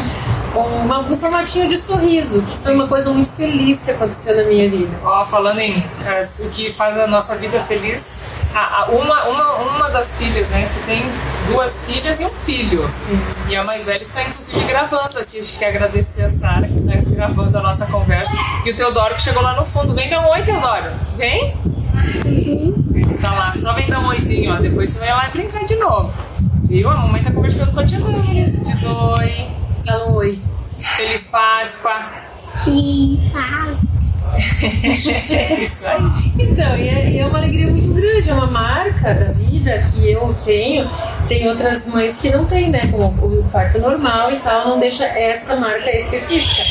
uma, 0.56 1.00
um 1.00 1.18
formatinho 1.18 1.68
de 1.68 1.78
sorriso, 1.78 2.42
que 2.42 2.58
foi 2.58 2.74
uma 2.74 2.88
coisa 2.88 3.12
muito 3.12 3.32
feliz 3.36 3.86
que 3.86 3.92
aconteceu 3.92 4.36
na 4.36 4.44
minha 4.44 4.70
vida. 4.70 4.98
Ó, 5.04 5.26
falando 5.26 5.60
em 5.60 5.84
é, 6.06 6.22
o 6.46 6.50
que 6.50 6.72
faz 6.72 6.98
a 6.98 7.08
nossa 7.08 7.36
vida 7.36 7.64
feliz, 7.66 8.50
a, 8.54 8.82
a, 8.82 8.86
uma, 8.88 9.24
uma, 9.26 9.54
uma 9.56 9.90
das 9.90 10.18
filhas, 10.18 10.48
né? 10.50 10.64
Isso 10.64 10.82
tem 10.86 11.02
duas 11.48 11.84
filhas 11.86 12.20
e 12.20 12.26
um 12.26 12.30
filho. 12.46 12.82
Sim. 13.08 13.50
E 13.50 13.56
a 13.56 13.64
mais 13.64 13.86
velha 13.86 14.02
está 14.02 14.22
inclusive 14.22 14.66
gravando 14.66 15.20
aqui. 15.20 15.40
A 15.40 15.42
gente 15.42 15.60
quer 15.60 15.70
agradecer 15.70 16.24
a 16.24 16.30
Sara 16.30 16.68
que 16.68 16.78
está 16.78 17.10
gravando 17.10 17.58
a 17.58 17.62
nossa 17.62 17.86
conversa. 17.86 18.34
E 18.66 18.72
o 18.72 18.76
Teodoro 18.76 19.16
que 19.16 19.22
chegou 19.22 19.42
lá 19.42 19.56
no 19.56 19.66
fundo. 19.66 19.94
Vem 19.94 20.10
dar 20.10 20.22
um 20.22 20.30
oi, 20.32 20.42
Teodoro. 20.44 20.92
Vem? 21.18 21.54
Uhum. 22.26 23.18
Tá 23.22 23.32
lá, 23.32 23.54
só 23.56 23.74
vem 23.74 23.88
dar 23.88 24.00
um 24.00 24.08
oizinho, 24.08 24.54
ó. 24.54 24.58
Depois 24.58 24.92
você 24.92 25.00
vai 25.00 25.10
lá 25.10 25.30
brincar 25.32 25.66
de 25.66 25.76
novo. 25.76 26.12
Viu? 26.68 26.90
A 26.90 26.96
mamãe 26.96 27.24
tá 27.24 27.32
conversando 27.32 27.74
com 27.74 27.80
a 27.80 27.86
tia 27.86 28.00
Damaris. 28.00 28.60
Diz 28.64 28.84
oi. 28.84 29.59
Fala 29.90 30.12
oi. 30.12 30.38
Feliz 30.98 31.24
Páscoa. 31.24 31.96
Feliz 32.64 33.24
Páscoa. 33.32 33.90
Isso 35.60 35.88
aí. 35.88 36.04
Então, 36.38 36.78
e 36.78 36.88
é, 36.88 37.10
e 37.10 37.20
é, 37.20 37.26
uma 37.26 37.40
alegria 37.40 37.72
muito 37.72 37.92
grande, 37.96 38.30
é 38.30 38.34
uma 38.36 38.46
marca 38.46 39.16
da 39.16 39.32
vida 39.32 39.84
que 39.92 40.12
eu 40.12 40.36
tenho. 40.46 40.88
Tem 41.28 41.50
outras 41.50 41.92
mães 41.92 42.22
que 42.22 42.30
não 42.30 42.46
têm, 42.46 42.70
né? 42.70 42.86
Como 42.92 43.08
o 43.08 43.50
parto 43.50 43.80
normal 43.80 44.32
e 44.32 44.36
tal, 44.38 44.68
não 44.68 44.80
deixa 44.80 45.06
esta 45.06 45.56
marca 45.56 45.90
específica. 45.90 46.62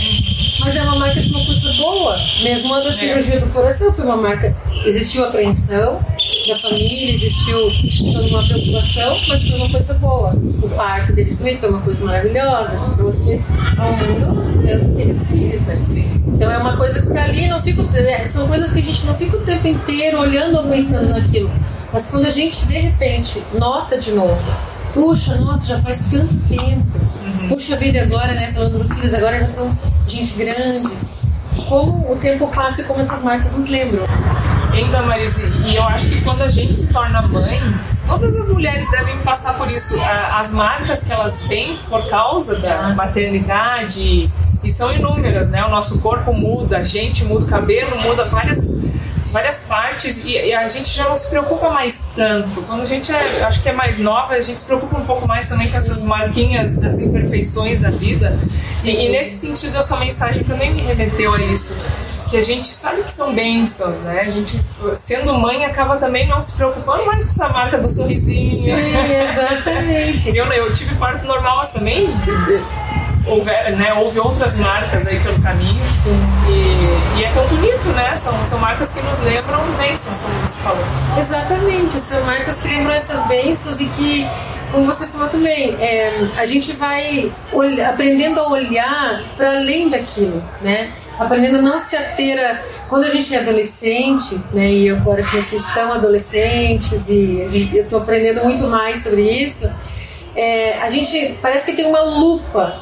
Mas 0.61 0.77
é 0.77 0.83
uma 0.83 0.97
marca 0.97 1.21
de 1.21 1.31
uma 1.31 1.45
coisa 1.45 1.73
boa. 1.75 2.17
Mesmo 2.43 2.75
a 2.75 2.81
da 2.81 2.93
cirurgia 2.93 3.37
é. 3.37 3.41
do 3.41 3.47
coração 3.53 3.93
foi 3.93 4.05
uma 4.05 4.17
marca. 4.17 4.55
Existiu 4.85 5.25
apreensão, 5.25 6.00
da 6.49 6.59
família, 6.59 7.15
existiu 7.15 7.69
toda 8.12 8.27
uma 8.29 8.43
preocupação, 8.43 9.21
mas 9.29 9.43
foi 9.43 9.59
uma 9.59 9.71
coisa 9.71 9.95
boa. 9.95 10.31
O 10.62 10.69
parto 10.71 11.12
deles 11.12 11.37
também 11.37 11.59
foi 11.59 11.69
uma 11.69 11.81
coisa 11.81 12.05
maravilhosa, 12.05 12.91
que 12.91 12.97
trouxe 12.97 13.45
ao 13.77 13.93
mundo 13.97 14.62
seus 14.62 14.95
queridos 14.95 15.31
filhos, 15.31 15.62
né? 15.62 15.75
Então 16.27 16.50
é 16.50 16.59
uma 16.59 16.77
coisa 16.77 17.03
que 17.03 17.09
tá 17.09 17.25
ali, 17.25 17.49
não 17.49 17.62
fico, 17.62 17.83
é, 17.97 18.27
são 18.27 18.47
coisas 18.47 18.73
que 18.73 18.79
a 18.79 18.83
gente 18.83 19.07
não 19.07 19.15
fica 19.17 19.37
o 19.37 19.41
tempo 19.45 19.67
inteiro 19.67 20.21
olhando 20.21 20.59
ou 20.59 20.65
pensando 20.65 21.09
naquilo. 21.09 21.50
Mas 21.93 22.07
quando 22.07 22.27
a 22.27 22.31
gente, 22.31 22.67
de 22.67 22.79
repente, 22.79 23.43
nota 23.55 23.99
de 23.99 24.12
novo, 24.12 24.47
puxa, 24.95 25.37
nossa, 25.37 25.66
já 25.66 25.78
faz 25.80 26.04
tanto 26.11 26.35
tempo. 26.49 26.87
Puxa 27.49 27.76
vida 27.76 28.02
agora, 28.02 28.33
né? 28.35 28.52
Falando 28.52 28.78
dos 28.78 28.92
filhos, 28.97 29.14
agora 29.14 29.40
já 29.40 29.47
estão 29.47 29.78
gente 30.07 30.35
grande. 30.37 30.88
Como 31.68 32.12
o 32.12 32.16
tempo 32.16 32.49
passa 32.49 32.83
e 32.83 32.85
como 32.85 33.00
essas 33.00 33.23
marcas 33.23 33.57
nos 33.57 33.68
lembram. 33.68 34.04
Ainda, 34.73 35.02
Marise, 35.02 35.42
e 35.66 35.75
eu 35.75 35.83
acho 35.85 36.09
que 36.09 36.21
quando 36.21 36.42
a 36.42 36.49
gente 36.49 36.76
se 36.76 36.92
torna 36.92 37.23
mãe, 37.23 37.61
todas 38.07 38.37
as 38.37 38.49
mulheres 38.49 38.88
devem 38.90 39.18
passar 39.21 39.54
por 39.54 39.68
isso. 39.71 39.99
As 40.35 40.50
marcas 40.52 41.02
que 41.02 41.12
elas 41.12 41.40
têm 41.40 41.78
por 41.88 42.09
causa 42.09 42.57
da 42.57 42.95
maternidade, 42.95 44.30
e 44.62 44.71
são 44.71 44.92
inúmeras, 44.92 45.49
né? 45.49 45.64
O 45.64 45.71
nosso 45.71 46.00
corpo 46.00 46.33
muda, 46.33 46.78
a 46.78 46.83
gente 46.83 47.25
muda, 47.25 47.45
o 47.45 47.49
cabelo 47.49 48.00
muda, 48.02 48.25
várias 48.25 48.73
várias 49.30 49.64
partes 49.64 50.25
e, 50.25 50.32
e, 50.32 50.54
a 50.54 50.68
gente 50.68 50.88
já 50.88 51.08
não 51.08 51.16
se 51.16 51.28
preocupa 51.28 51.70
mais 51.70 52.11
tanto. 52.14 52.62
Quando 52.62 52.82
a 52.82 52.87
gente 52.87 53.12
é, 53.12 53.44
acho 53.44 53.62
que 53.62 53.68
é 53.68 53.73
mais 53.73 53.99
nova, 53.99 54.35
a 54.35 54.42
gente 54.42 54.61
se 54.61 54.66
preocupa 54.66 54.99
um 54.99 55.04
pouco 55.04 55.26
mais 55.26 55.47
também 55.47 55.68
com 55.68 55.76
essas 55.76 56.02
marquinhas 56.02 56.75
das 56.75 56.99
imperfeições 56.99 57.80
da 57.80 57.90
vida. 57.90 58.38
E, 58.85 58.90
e, 58.90 59.08
nesse 59.11 59.47
sentido, 59.47 59.76
a 59.76 59.82
sua 59.82 59.99
mensagem 59.99 60.44
também 60.44 60.75
me 60.75 60.82
remeteu 60.82 61.35
a 61.35 61.40
isso 61.40 61.76
que 62.28 62.37
a 62.37 62.42
gente 62.42 62.68
sabe 62.68 63.02
que 63.02 63.12
são 63.12 63.35
bênçãos, 63.35 64.00
né? 64.02 64.20
A 64.20 64.30
gente, 64.30 64.61
sendo 64.94 65.32
mãe, 65.35 65.64
acaba 65.64 65.97
também 65.97 66.28
não 66.28 66.42
se 66.42 66.52
preocupando 66.52 67.06
mais 67.06 67.25
com 67.25 67.30
essa 67.30 67.49
marca 67.49 67.78
do 67.78 67.88
sorrisinho. 67.88 68.52
Sim, 68.52 68.70
exatamente. 68.70 70.28
eu, 70.37 70.44
eu 70.52 70.73
tive 70.75 70.94
parto 70.97 71.26
normal, 71.26 71.58
mas 71.58 71.70
também 71.70 72.06
houve, 73.27 73.51
né, 73.51 73.95
houve 73.95 74.19
outras 74.19 74.57
marcas 74.57 75.07
aí 75.07 75.21
pelo 75.21 75.41
caminho. 75.41 75.83
E, 76.49 77.21
e, 77.21 77.25
é 77.25 77.31
tão 77.33 77.47
bonito, 77.49 77.89
né? 77.95 78.17
São, 78.17 78.33
são 78.49 78.59
marcas 78.59 78.89
que 78.93 79.01
nos 79.01 79.19
lembram 79.21 79.61
bênçãos, 79.79 80.19
como 80.19 80.35
você 80.41 80.61
falou. 80.61 80.85
Exatamente, 81.19 81.93
são 81.99 82.25
marcas 82.25 82.61
que 82.61 82.69
lembram 82.69 82.95
essas 82.95 83.27
bênçãos 83.27 83.81
e 83.81 83.87
que 83.87 84.27
como 84.73 84.85
você 84.85 85.07
falou 85.07 85.29
também, 85.29 85.75
é, 85.81 86.29
a 86.37 86.45
gente 86.45 86.73
vai 86.73 87.33
aprendendo 87.89 88.39
a 88.39 88.49
olhar 88.49 89.23
para 89.35 89.57
além 89.57 89.89
daquilo, 89.89 90.45
né? 90.61 90.93
aprendendo 91.19 91.59
a 91.59 91.63
não 91.63 91.79
se 91.79 91.97
ater 91.97 92.39
a. 92.39 92.61
Quando 92.89 93.05
a 93.05 93.11
gente 93.11 93.35
é 93.35 93.41
adolescente, 93.41 94.41
né, 94.53 94.71
e 94.71 94.89
eu 94.89 94.97
agora 94.97 95.23
vocês 95.25 95.65
estão 95.65 95.93
adolescentes, 95.93 97.09
e 97.09 97.71
eu 97.75 97.83
estou 97.83 98.01
aprendendo 98.01 98.43
muito 98.45 98.67
mais 98.69 99.03
sobre 99.03 99.23
isso, 99.23 99.69
é, 100.35 100.81
a 100.81 100.89
gente 100.89 101.37
parece 101.43 101.67
que 101.67 101.73
tem 101.73 101.87
uma 101.87 102.01
lupa 102.01 102.75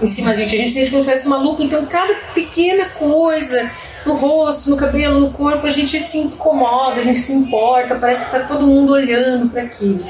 em 0.00 0.06
cima 0.06 0.30
da 0.30 0.36
gente. 0.36 0.54
A 0.54 0.58
gente 0.58 0.72
sente 0.72 1.26
uma 1.26 1.38
lupa, 1.38 1.62
então 1.62 1.84
cada 1.86 2.14
pequena 2.34 2.90
coisa 2.90 3.70
no 4.04 4.14
rosto, 4.14 4.70
no 4.70 4.76
cabelo, 4.76 5.20
no 5.20 5.30
corpo, 5.30 5.66
a 5.66 5.70
gente 5.70 5.98
se 6.00 6.18
incomoda, 6.18 7.00
a 7.00 7.04
gente 7.04 7.20
se 7.20 7.32
importa, 7.32 7.94
parece 7.94 8.20
que 8.20 8.36
está 8.36 8.40
todo 8.40 8.66
mundo 8.66 8.92
olhando 8.92 9.48
para 9.48 9.62
aquilo. 9.62 10.00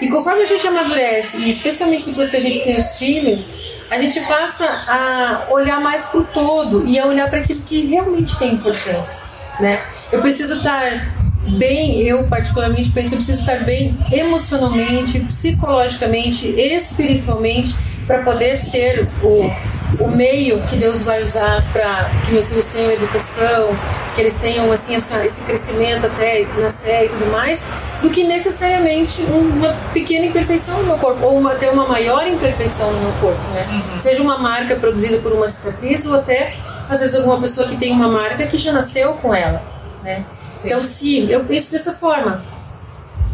E 0.00 0.08
conforme 0.08 0.42
a 0.42 0.46
gente 0.46 0.66
amadurece, 0.66 1.38
e 1.38 1.48
especialmente 1.48 2.06
depois 2.06 2.30
que 2.30 2.36
a 2.36 2.40
gente 2.40 2.60
tem 2.60 2.78
os 2.78 2.92
filhos, 2.96 3.46
a 3.90 3.98
gente 3.98 4.20
passa 4.26 4.64
a 4.64 5.46
olhar 5.50 5.80
mais 5.80 6.04
para 6.06 6.20
o 6.20 6.24
todo 6.24 6.86
e 6.86 6.98
a 6.98 7.06
olhar 7.06 7.28
para 7.30 7.40
aquilo 7.40 7.60
que 7.62 7.86
realmente 7.86 8.36
tem 8.38 8.54
importância, 8.54 9.24
né? 9.60 9.84
Eu 10.10 10.20
preciso 10.20 10.56
estar 10.56 11.14
bem, 11.56 12.00
eu 12.00 12.26
particularmente 12.26 12.90
penso, 12.90 13.14
eu 13.14 13.18
preciso 13.18 13.40
estar 13.40 13.64
bem 13.64 13.96
emocionalmente, 14.12 15.20
psicologicamente, 15.20 16.48
espiritualmente 16.48 17.76
para 18.06 18.22
poder 18.22 18.54
ser 18.54 19.08
o, 19.22 19.50
o 20.02 20.08
meio 20.08 20.62
que 20.66 20.76
Deus 20.76 21.02
vai 21.02 21.22
usar 21.22 21.64
para 21.72 22.08
que 22.24 22.32
meus 22.32 22.48
filhos 22.48 22.66
tenham 22.66 22.92
educação, 22.92 23.76
que 24.14 24.20
eles 24.20 24.36
tenham 24.36 24.70
assim 24.70 24.94
essa, 24.94 25.24
esse 25.24 25.42
crescimento 25.42 26.06
até 26.06 26.46
na 26.56 26.72
fé 26.74 27.06
e 27.06 27.08
tudo 27.08 27.26
mais, 27.30 27.64
do 28.00 28.10
que 28.10 28.24
necessariamente 28.24 29.22
uma 29.22 29.72
pequena 29.92 30.26
imperfeição 30.26 30.78
no 30.78 30.84
meu 30.84 30.98
corpo 30.98 31.24
ou 31.24 31.38
uma, 31.38 31.52
até 31.52 31.70
uma 31.70 31.86
maior 31.86 32.26
imperfeição 32.26 32.90
no 32.92 33.00
meu 33.00 33.12
corpo, 33.20 33.40
né? 33.52 33.66
Uhum. 33.70 33.98
Seja 33.98 34.22
uma 34.22 34.38
marca 34.38 34.76
produzida 34.76 35.18
por 35.18 35.32
uma 35.32 35.48
cicatriz 35.48 36.06
ou 36.06 36.14
até 36.14 36.48
às 36.88 37.00
vezes 37.00 37.14
alguma 37.14 37.40
pessoa 37.40 37.66
que 37.66 37.76
tem 37.76 37.92
uma 37.92 38.08
marca 38.08 38.46
que 38.46 38.58
já 38.58 38.72
nasceu 38.72 39.14
com 39.14 39.34
ela, 39.34 39.60
né? 40.02 40.24
Então, 40.64 40.82
se 40.82 41.30
eu 41.30 41.44
penso 41.44 41.72
dessa 41.72 41.92
forma, 41.92 42.44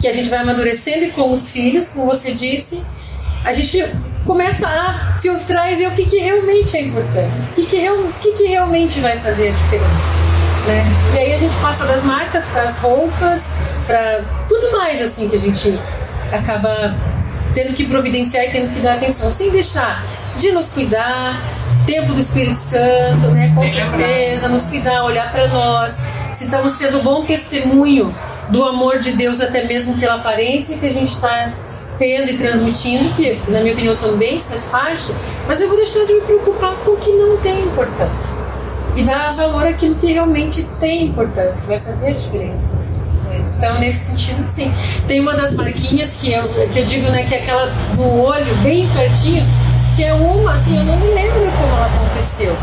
que 0.00 0.08
a 0.08 0.12
gente 0.12 0.28
vai 0.28 0.40
amadurecendo 0.40 1.04
e 1.04 1.12
com 1.12 1.30
os 1.30 1.50
filhos, 1.50 1.90
como 1.90 2.06
você 2.06 2.32
disse, 2.32 2.82
a 3.44 3.52
gente 3.52 3.84
começa 4.24 4.66
a 4.66 5.18
filtrar 5.20 5.72
e 5.72 5.76
ver 5.76 5.88
o 5.88 5.92
que, 5.92 6.06
que 6.06 6.18
realmente 6.18 6.76
é 6.76 6.82
importante, 6.82 7.50
o 7.50 7.54
que, 7.54 7.66
que, 7.66 7.76
real, 7.76 7.96
o 7.96 8.12
que, 8.20 8.32
que 8.32 8.44
realmente 8.46 9.00
vai 9.00 9.18
fazer 9.18 9.48
a 9.48 9.50
diferença. 9.52 10.22
Né? 10.66 10.84
E 11.14 11.18
aí 11.18 11.34
a 11.34 11.38
gente 11.38 11.54
passa 11.60 11.84
das 11.84 12.04
marcas 12.04 12.44
para 12.46 12.62
as 12.62 12.76
roupas, 12.78 13.54
para 13.86 14.22
tudo 14.48 14.72
mais 14.72 15.02
assim 15.02 15.28
que 15.28 15.36
a 15.36 15.40
gente 15.40 15.78
acaba 16.32 16.94
tendo 17.54 17.74
que 17.74 17.84
providenciar 17.86 18.44
e 18.44 18.50
tendo 18.50 18.72
que 18.72 18.80
dar 18.80 18.94
atenção, 18.94 19.30
sem 19.30 19.50
deixar 19.50 20.04
de 20.38 20.52
nos 20.52 20.68
cuidar, 20.68 21.40
tempo 21.84 22.14
do 22.14 22.20
Espírito 22.20 22.56
Santo, 22.56 23.28
né? 23.32 23.52
Com 23.54 23.66
certeza, 23.66 24.48
nos 24.48 24.64
cuidar, 24.64 25.04
olhar 25.04 25.30
para 25.30 25.48
nós, 25.48 26.00
se 26.32 26.44
estamos 26.44 26.72
sendo 26.72 27.02
bom 27.02 27.24
testemunho 27.24 28.14
do 28.50 28.64
amor 28.64 28.98
de 28.98 29.12
Deus 29.12 29.40
até 29.40 29.66
mesmo 29.66 29.98
pela 29.98 30.16
aparência 30.16 30.78
que 30.78 30.86
a 30.86 30.92
gente 30.92 31.12
está 31.12 31.52
tendo 31.98 32.30
e 32.30 32.38
transmitindo, 32.38 33.14
que 33.14 33.38
na 33.48 33.60
minha 33.60 33.72
opinião 33.72 33.96
também 33.96 34.40
faz 34.40 34.66
parte, 34.66 35.12
mas 35.46 35.60
eu 35.60 35.68
vou 35.68 35.76
deixar 35.76 36.04
de 36.04 36.14
me 36.14 36.20
preocupar 36.22 36.74
com 36.76 36.92
o 36.92 36.96
que 36.96 37.10
não 37.12 37.36
tem 37.38 37.60
importância 37.60 38.40
e 38.94 39.02
dar 39.02 39.32
valor 39.34 39.66
àquilo 39.66 39.94
que 39.96 40.12
realmente 40.12 40.64
tem 40.78 41.06
importância, 41.06 41.62
que 41.62 41.68
vai 41.68 41.80
fazer 41.80 42.10
a 42.10 42.12
diferença. 42.12 42.78
Então, 43.34 43.80
nesse 43.80 44.10
sentido, 44.10 44.44
sim. 44.44 44.72
Tem 45.08 45.18
uma 45.18 45.34
das 45.34 45.54
marquinhas 45.54 46.20
que 46.20 46.32
eu, 46.32 46.48
que 46.68 46.78
eu 46.78 46.84
digo, 46.84 47.10
né, 47.10 47.24
que 47.24 47.34
é 47.34 47.38
aquela 47.38 47.66
no 47.96 48.20
olho, 48.20 48.54
bem 48.62 48.88
pertinho, 48.90 49.42
que 49.96 50.04
é 50.04 50.12
uma, 50.12 50.52
assim, 50.52 50.78
eu 50.78 50.84
não 50.84 50.96
me 50.98 51.08
lembro 51.08 51.40
como 51.58 51.74
ela 51.74 51.86
aconteceu 51.86 52.54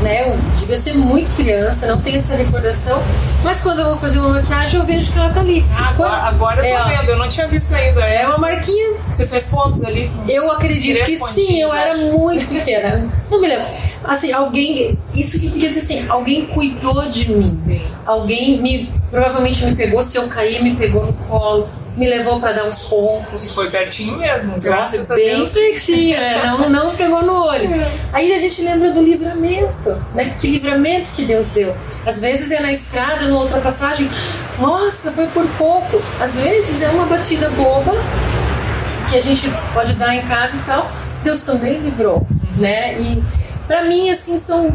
né? 0.00 0.28
Eu 0.28 0.38
devia 0.58 0.76
ser 0.76 0.94
muito 0.94 1.34
criança, 1.34 1.86
não 1.86 2.00
tenho 2.00 2.16
essa 2.16 2.34
recordação. 2.34 3.02
Mas 3.42 3.60
quando 3.60 3.80
eu 3.80 3.86
vou 3.86 3.96
fazer 3.96 4.18
uma 4.18 4.30
maquiagem, 4.30 4.80
eu 4.80 4.86
vejo 4.86 5.12
que 5.12 5.18
ela 5.18 5.30
tá 5.30 5.40
ali. 5.40 5.64
Agora, 5.76 6.14
agora 6.14 6.66
eu 6.66 6.76
tô 6.76 6.90
é, 6.90 6.96
vendo, 6.96 7.08
eu 7.10 7.18
não 7.18 7.28
tinha 7.28 7.46
visto 7.46 7.72
ainda. 7.72 8.00
É, 8.00 8.26
uma 8.26 8.38
marquinha. 8.38 8.98
Você 9.08 9.26
fez 9.26 9.46
pontos 9.46 9.84
ali? 9.84 10.10
Eu 10.28 10.50
acredito 10.50 11.04
que 11.04 11.16
sim, 11.16 11.60
eu 11.60 11.72
era 11.72 11.96
muito 11.96 12.46
pequena. 12.48 13.08
Não 13.30 13.40
me 13.40 13.48
lembro. 13.48 13.66
Assim, 14.04 14.32
alguém. 14.32 14.98
Isso 15.14 15.38
que 15.38 15.50
quer 15.50 15.68
dizer 15.68 15.80
assim, 15.80 16.08
alguém 16.08 16.46
cuidou 16.46 17.02
de 17.08 17.30
mim. 17.30 17.48
Sim. 17.48 17.80
Alguém 18.04 18.60
me. 18.60 18.90
Provavelmente 19.10 19.64
me 19.64 19.74
pegou, 19.74 20.02
se 20.02 20.16
eu 20.16 20.28
cair, 20.28 20.62
me 20.62 20.76
pegou 20.76 21.06
no 21.06 21.12
colo 21.12 21.68
me 21.98 22.08
levou 22.08 22.40
para 22.40 22.52
dar 22.52 22.64
uns 22.64 22.80
pontos. 22.82 23.52
Foi 23.52 23.70
pertinho 23.70 24.16
mesmo, 24.16 24.58
graças 24.60 25.10
a 25.10 25.16
bem 25.16 25.36
Deus. 25.36 25.50
pertinho, 25.50 26.16
é, 26.16 26.46
não, 26.46 26.70
não 26.70 26.94
pegou 26.94 27.22
no 27.22 27.44
olho. 27.44 27.68
Aí 28.12 28.32
a 28.32 28.38
gente 28.38 28.62
lembra 28.62 28.92
do 28.92 29.02
livramento, 29.02 29.90
né? 30.14 30.36
Que 30.38 30.46
livramento 30.46 31.10
que 31.10 31.24
Deus 31.24 31.50
deu. 31.50 31.76
Às 32.06 32.20
vezes 32.20 32.50
é 32.52 32.60
na 32.60 32.70
estrada, 32.70 33.26
numa 33.26 33.42
ultrapassagem, 33.42 34.08
nossa, 34.58 35.10
foi 35.10 35.26
por 35.26 35.46
pouco. 35.58 36.00
Às 36.20 36.38
vezes 36.38 36.80
é 36.80 36.88
uma 36.88 37.06
batida 37.06 37.50
boba 37.50 37.92
que 39.10 39.16
a 39.16 39.20
gente 39.20 39.50
pode 39.74 39.94
dar 39.94 40.14
em 40.14 40.22
casa 40.22 40.56
e 40.56 40.62
tal. 40.62 40.90
Deus 41.24 41.40
também 41.42 41.78
livrou, 41.78 42.24
né? 42.60 42.96
E 43.00 43.22
para 43.66 43.82
mim, 43.84 44.08
assim, 44.08 44.38
são 44.38 44.72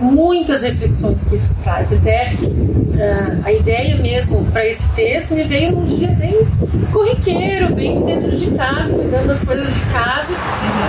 muitas 0.00 0.62
reflexões 0.62 1.24
que 1.24 1.36
isso 1.36 1.54
traz. 1.62 1.92
Até 1.92 2.34
uh, 2.34 3.42
a 3.44 3.52
ideia 3.52 3.96
mesmo 3.96 4.44
para 4.46 4.66
esse 4.66 4.88
texto 4.92 5.34
me 5.34 5.44
veio 5.44 5.72
num 5.72 5.86
dia 5.86 6.08
bem 6.08 6.46
corriqueiro, 6.92 7.74
bem 7.74 8.04
dentro 8.04 8.36
de 8.36 8.50
casa, 8.52 8.92
cuidando 8.92 9.28
das 9.28 9.44
coisas 9.44 9.74
de 9.74 9.80
casa, 9.86 10.34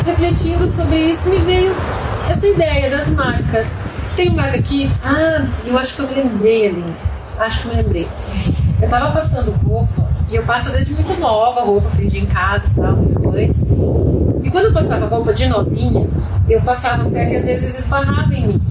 refletindo 0.05 0.69
sobre 0.69 0.98
isso, 0.98 1.29
me 1.29 1.38
veio 1.39 1.75
essa 2.29 2.48
ideia 2.48 2.89
das 2.89 3.09
marcas. 3.12 3.89
Tem 4.15 4.29
marca 4.31 4.57
aqui, 4.57 4.91
ah, 5.03 5.45
eu 5.65 5.77
acho 5.77 5.95
que 5.95 6.01
eu 6.01 6.07
me 6.07 6.15
lembrei 6.15 6.67
ali, 6.67 6.83
acho 7.39 7.62
que 7.62 7.67
me 7.69 7.75
lembrei. 7.75 8.07
Eu 8.81 8.89
tava 8.89 9.12
passando 9.12 9.51
roupa, 9.65 10.09
e 10.29 10.36
eu 10.36 10.43
passo 10.43 10.71
desde 10.71 10.93
muito 10.93 11.19
nova 11.19 11.62
roupa, 11.62 11.88
aprendi 11.88 12.19
em 12.19 12.25
casa 12.25 12.69
e 12.69 12.79
tal, 12.79 12.95
mãe. 13.31 13.50
E 14.43 14.50
quando 14.50 14.65
eu 14.65 14.74
passava 14.74 15.05
roupa 15.05 15.34
de 15.34 15.48
novinha, 15.48 16.08
eu 16.50 16.62
passava 16.62 17.10
ferro 17.10 17.31
e 17.31 17.36
às 17.36 17.46
vezes 17.46 17.79
esbarrava 17.79 18.34
em 18.34 18.48
mim. 18.48 18.62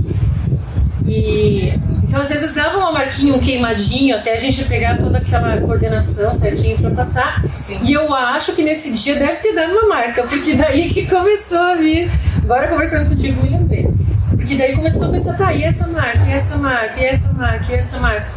E 1.07 1.73
então 2.09 2.21
às 2.21 2.29
vezes 2.29 2.55
dava 2.55 2.79
uma 2.79 2.93
marquinha, 2.93 3.35
um 3.35 3.39
queimadinho, 3.39 4.17
até 4.17 4.33
a 4.33 4.37
gente 4.39 4.65
pegar 4.65 4.97
toda 4.97 5.19
aquela 5.19 5.61
coordenação 5.61 6.33
certinho 6.33 6.79
para 6.79 6.91
passar. 6.91 7.45
Sim. 7.53 7.79
E 7.83 7.93
eu 7.93 8.15
acho 8.15 8.53
que 8.53 8.63
nesse 8.63 8.93
dia 8.93 9.15
deve 9.15 9.37
ter 9.37 9.53
dado 9.53 9.73
uma 9.73 9.89
marca, 9.89 10.23
porque 10.23 10.55
daí 10.55 10.89
que 10.89 11.07
começou 11.07 11.59
a 11.59 11.75
vir. 11.75 12.11
Agora 12.43 12.69
conversando 12.69 13.11
contigo, 13.11 13.43
me 13.43 13.51
lembrei. 13.51 13.89
Porque 14.31 14.55
daí 14.55 14.75
começou 14.75 15.09
a 15.09 15.11
pensar, 15.11 15.37
tá, 15.37 15.53
e 15.53 15.63
essa 15.63 15.87
marca, 15.87 16.25
e 16.27 16.33
essa 16.33 16.57
marca, 16.57 16.99
e 16.99 17.05
essa 17.05 17.33
marca, 17.33 17.73
e 17.73 17.75
essa 17.75 17.99
marca. 17.99 18.31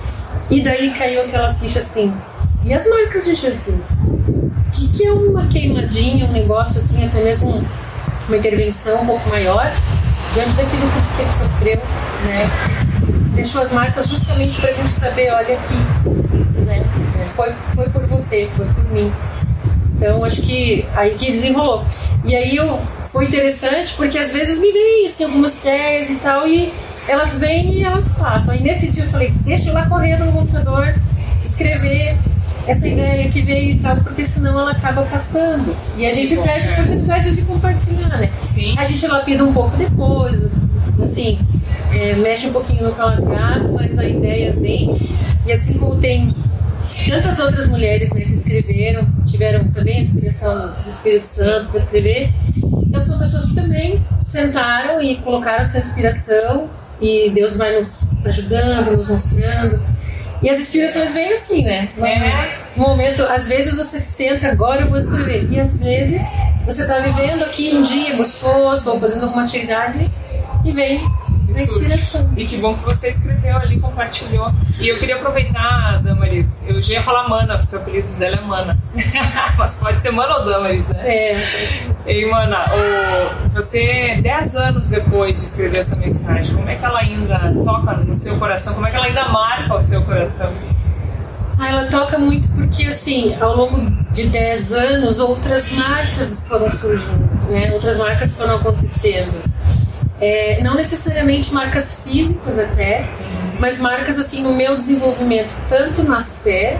E 0.50 0.62
daí 0.62 0.92
caiu 0.92 1.22
aquela 1.22 1.54
ficha 1.56 1.80
assim, 1.80 2.14
e 2.66 2.74
as 2.74 2.86
marcas 2.86 3.24
de 3.24 3.36
Jesus? 3.36 4.00
O 4.72 4.74
que, 4.74 4.88
que 4.88 5.06
é 5.06 5.12
uma 5.12 5.48
queimadinha, 5.48 6.26
um 6.26 6.32
negócio 6.32 6.80
assim, 6.80 7.06
até 7.06 7.22
mesmo 7.22 7.62
uma 8.26 8.38
intervenção 8.38 9.02
um 9.02 9.06
pouco 9.06 9.30
maior, 9.30 9.70
diante 10.34 10.54
daquilo 10.54 10.82
tudo 10.82 11.16
que 11.16 11.22
ele 11.22 11.30
sofreu, 11.30 11.82
né? 12.24 12.50
Deixou 13.36 13.62
as 13.62 13.70
marcas 13.70 14.08
justamente 14.08 14.62
para 14.62 14.70
a 14.70 14.74
gente 14.74 14.90
saber, 14.90 15.30
olha 15.34 15.56
aqui, 15.56 15.76
né? 16.66 16.86
Foi, 17.28 17.54
foi 17.76 17.90
por 17.90 18.06
você, 18.08 18.48
foi 18.56 18.66
por 18.66 18.86
mim. 18.92 19.12
Então 19.98 20.24
acho 20.24 20.42
que 20.42 20.86
aí 20.96 21.16
que 21.16 21.30
desenrolou. 21.30 21.84
E 22.24 22.34
aí 22.34 22.56
eu, 22.56 22.80
foi 23.12 23.26
interessante 23.26 23.94
porque 23.96 24.18
às 24.18 24.32
vezes 24.32 24.58
me 24.58 24.72
vem 24.72 25.06
assim, 25.06 25.26
algumas 25.26 25.58
ideias 25.58 26.12
e 26.12 26.16
tal, 26.16 26.48
e 26.48 26.72
elas 27.10 27.38
vêm 27.38 27.74
e 27.74 27.84
elas 27.84 28.14
passam. 28.14 28.54
Aí 28.54 28.64
nesse 28.64 28.88
dia 28.88 29.04
eu 29.04 29.10
falei, 29.10 29.32
deixa 29.42 29.70
eu 29.70 29.74
lá 29.74 29.86
correndo 29.86 30.24
no 30.24 30.32
computador, 30.32 30.96
escrever 31.44 32.16
essa 32.68 32.88
ideia 32.88 33.30
que 33.30 33.42
veio 33.42 33.72
e 33.72 33.80
tal, 33.80 33.98
porque 33.98 34.26
senão 34.26 34.60
ela 34.60 34.72
acaba 34.72 35.04
passando. 35.04 35.76
E 35.98 36.06
a 36.06 36.14
gente 36.14 36.36
bom, 36.36 36.44
perde 36.44 36.68
a 36.68 36.72
oportunidade 36.74 37.36
de 37.36 37.42
compartilhar, 37.42 38.18
né? 38.18 38.30
Sim. 38.44 38.76
A 38.78 38.84
gente 38.84 39.06
lapida 39.08 39.44
um 39.44 39.54
pouco 39.54 39.76
depois, 39.78 40.48
assim, 41.02 41.40
é, 41.94 42.14
mexe 42.16 42.48
um 42.48 42.54
pouquinho 42.54 42.84
no 42.84 42.94
palavreado, 42.94 43.72
mas 43.74 43.98
a 43.98 44.06
ideia 44.06 44.54
vem. 44.54 45.10
E 45.46 45.52
assim 45.52 45.78
como 45.78 46.00
tem 46.00 46.34
tantas 47.10 47.40
outras 47.40 47.68
mulheres 47.68 48.12
né, 48.14 48.22
que 48.22 48.32
escreveram, 48.32 49.06
tiveram 49.26 49.72
também 49.72 49.98
a 49.98 50.02
inspiração 50.02 50.74
do 50.84 50.90
Espírito 50.90 51.26
Santo 51.26 51.70
para 51.70 51.78
escrever, 51.78 52.34
então 52.92 53.02
são 53.02 53.18
pessoas 53.18 53.46
que 53.46 53.56
também 53.56 54.04
sentaram 54.24 55.02
e 55.02 55.16
colocaram 55.18 55.64
sua 55.66 55.80
inspiração 55.80 56.70
e 57.02 57.32
Deus 57.32 57.58
vai 57.58 57.76
nos 57.76 58.08
ajudando, 58.26 58.98
nos 58.98 59.08
mostrando. 59.08 59.80
E 60.42 60.50
as 60.50 60.60
inspirações 60.60 61.14
vêm 61.14 61.32
assim, 61.34 61.64
né? 61.64 61.90
No 62.76 62.88
momento, 62.88 63.24
às 63.24 63.48
vezes 63.48 63.76
você 63.76 64.00
se 64.00 64.12
senta, 64.12 64.48
agora 64.48 64.82
eu 64.82 64.88
vou 64.88 64.98
escrever. 64.98 65.48
E 65.52 65.60
às 65.60 65.80
vezes 65.80 66.24
você 66.66 66.82
está 66.82 67.00
vivendo 67.00 67.44
aqui 67.44 67.76
um 67.76 67.84
dia 67.84 68.16
gostoso 68.16 68.92
ou 68.92 69.00
fazendo 69.00 69.26
alguma 69.26 69.44
atividade 69.44 70.10
e 70.66 70.72
vem 70.72 71.08
surge. 71.54 72.28
E 72.38 72.46
que 72.46 72.58
bom 72.58 72.76
que 72.76 72.84
você 72.84 73.10
escreveu 73.10 73.56
ali, 73.58 73.80
compartilhou. 73.80 74.52
E 74.80 74.88
eu 74.88 74.98
queria 74.98 75.16
aproveitar, 75.16 76.02
Damaris, 76.02 76.66
eu 76.68 76.82
já 76.82 76.94
ia 76.96 77.02
falar 77.02 77.28
Mana, 77.30 77.60
porque 77.60 77.76
o 77.76 77.80
apelido 77.80 78.08
dela 78.20 78.38
é 78.38 78.42
Mana. 78.42 78.78
Mas 79.58 79.76
pode 79.76 80.02
ser 80.02 80.12
Mana 80.12 80.38
ou 80.38 80.46
Damaris, 80.46 80.88
né? 80.88 81.00
É, 81.04 81.38
Ei, 82.06 82.30
Mana, 82.30 82.66
o- 82.76 83.50
você, 83.54 84.20
10 84.22 84.56
anos 84.56 84.88
depois 84.88 85.34
de 85.34 85.38
escrever 85.46 85.78
essa 85.80 85.96
mensagem, 85.96 86.56
como 86.56 86.70
é 86.70 86.76
que 86.76 86.86
ela 86.86 87.00
ainda 87.00 87.54
toca 87.64 87.94
no 87.94 88.14
seu 88.16 88.38
coração? 88.38 88.74
Como 88.74 88.88
é 88.88 88.92
que 88.92 88.98
ela 88.98 89.06
ainda 89.06 89.26
marca 89.30 89.76
o 89.76 89.82
seu 89.82 90.02
coração? 90.04 90.52
Ah, 91.60 91.70
ela 91.70 91.86
toca 91.92 92.18
muito 92.18 92.48
porque, 92.56 92.86
assim, 92.86 93.36
ao 93.40 93.56
longo 93.56 93.80
de 94.14 94.26
10 94.28 94.74
anos, 94.74 95.20
outras 95.20 95.70
marcas 95.72 96.42
foram 96.48 96.72
surgindo, 96.72 97.30
né? 97.52 97.72
Outras 97.74 97.98
marcas 98.00 98.34
foram 98.36 98.56
acontecendo. 98.56 99.51
É, 100.22 100.62
não 100.62 100.76
necessariamente 100.76 101.54
marcas 101.54 102.00
físicas 102.04 102.60
até, 102.60 103.10
mas 103.60 103.80
marcas, 103.80 104.18
assim, 104.18 104.44
no 104.44 104.54
meu 104.54 104.76
desenvolvimento, 104.76 105.54
tanto 105.68 106.04
na 106.04 106.24
fé, 106.24 106.80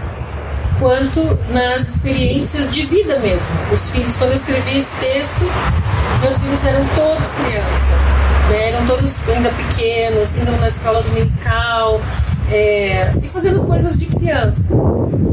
quanto 0.78 1.38
nas 1.50 1.88
experiências 1.88 2.74
de 2.74 2.86
vida 2.86 3.18
mesmo. 3.20 3.54
Os 3.72 3.90
filhos, 3.90 4.14
quando 4.16 4.30
eu 4.30 4.36
escrevi 4.36 4.78
esse 4.78 4.94
texto, 4.96 5.44
meus 6.20 6.38
filhos 6.38 6.64
eram 6.64 6.84
todos 6.96 7.32
crianças, 7.32 7.88
né? 8.50 8.68
eram 8.70 8.86
todos 8.86 9.28
ainda 9.28 9.50
pequenos, 9.50 10.36
ainda 10.38 10.50
na 10.52 10.66
escola 10.66 11.02
dominical, 11.02 12.00
é, 12.50 13.12
e 13.22 13.28
fazendo 13.28 13.60
as 13.60 13.66
coisas 13.66 13.98
de 13.98 14.06
criança. 14.06 14.68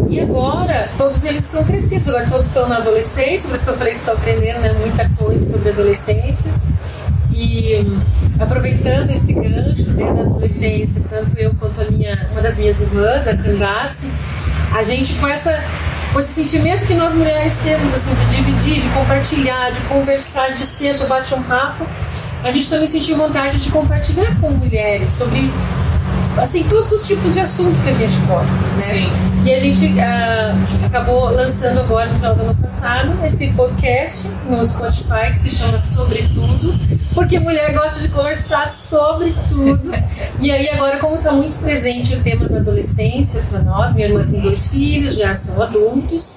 E 0.08 0.20
agora, 0.20 0.90
todos 0.98 1.24
eles 1.24 1.46
estão 1.46 1.64
crescidos, 1.64 2.08
agora 2.10 2.28
todos 2.28 2.46
estão 2.46 2.68
na 2.68 2.78
adolescência, 2.78 3.48
por 3.48 3.56
isso 3.56 3.64
que 3.64 3.72
eu 3.72 3.78
falei 3.78 3.94
que 3.94 4.00
estou 4.00 4.14
aprendendo 4.14 4.60
né, 4.60 4.74
muita 4.74 5.10
coisa 5.18 5.52
sobre 5.52 5.70
adolescência. 5.70 6.52
E 7.32 7.86
aproveitando 8.40 9.12
esse 9.12 9.34
gancho 9.34 9.92
né, 9.92 10.12
da 10.14 10.22
adolescência, 10.22 11.02
tanto 11.10 11.38
eu 11.38 11.54
quanto 11.56 11.82
a 11.82 11.92
minha, 11.92 12.28
uma 12.32 12.42
das 12.42 12.58
minhas 12.58 12.82
irmãs, 12.82 13.28
a 13.28 13.36
Candace, 13.36 14.12
a 14.76 14.84
gente 14.84 15.14
com 15.16 15.28
essa 15.28 15.64
com 16.12 16.20
esse 16.20 16.30
sentimento 16.30 16.88
que 16.88 16.96
nós 16.96 17.14
mulheres 17.14 17.58
temos 17.58 17.94
assim 17.94 18.16
de 18.16 18.36
dividir, 18.36 18.82
de 18.82 18.90
compartilhar, 18.90 19.72
de 19.72 19.80
conversar, 19.82 20.54
de 20.54 20.64
senta, 20.64 21.06
bate 21.06 21.32
um 21.36 21.44
papo, 21.44 21.86
a 22.44 22.50
gente 22.50 22.68
também 22.68 22.88
sentiu 22.88 23.16
vontade 23.16 23.60
de 23.60 23.70
compartilhar 23.70 24.40
com 24.40 24.50
mulheres 24.50 25.12
sobre 25.12 25.52
assim 26.40 26.64
todos 26.64 26.92
os 26.92 27.08
tipos 27.08 27.34
de 27.34 27.42
assunto 27.42 27.80
que 27.84 27.90
a 27.90 27.94
gente 27.94 28.18
gosta, 28.28 28.54
né? 28.78 28.84
Sim. 28.84 29.30
E 29.46 29.54
a 29.54 29.60
gente 29.60 30.00
ah, 30.00 30.54
acabou 30.86 31.32
lançando 31.32 31.80
agora 31.80 32.08
no 32.08 32.16
final 32.16 32.36
do 32.36 32.42
ano 32.42 32.56
passado 32.56 33.26
esse 33.26 33.52
podcast 33.54 34.28
no 34.50 34.66
Spotify 34.66 35.32
que 35.32 35.40
se 35.40 35.56
chama 35.56 35.80
Sobretudo, 35.80 36.74
porque 37.14 37.40
mulher 37.40 37.74
gosta 37.74 38.02
de 38.02 38.10
conversar 38.10 38.70
sobre 38.72 39.34
tudo. 39.50 39.90
E 40.42 40.52
aí 40.52 40.70
agora 40.70 40.98
como 41.00 41.16
está 41.16 41.34
muito 41.34 41.60
presente 41.60 42.16
o 42.16 42.24
tema 42.24 42.48
da 42.48 42.58
adolescência 42.58 43.42
para 43.50 43.60
nós, 43.60 43.94
minha 43.94 44.08
irmã 44.08 44.26
tem 44.26 44.40
dois 44.40 44.70
filhos, 44.70 45.16
já 45.16 45.34
são 45.34 45.62
adultos. 45.62 46.36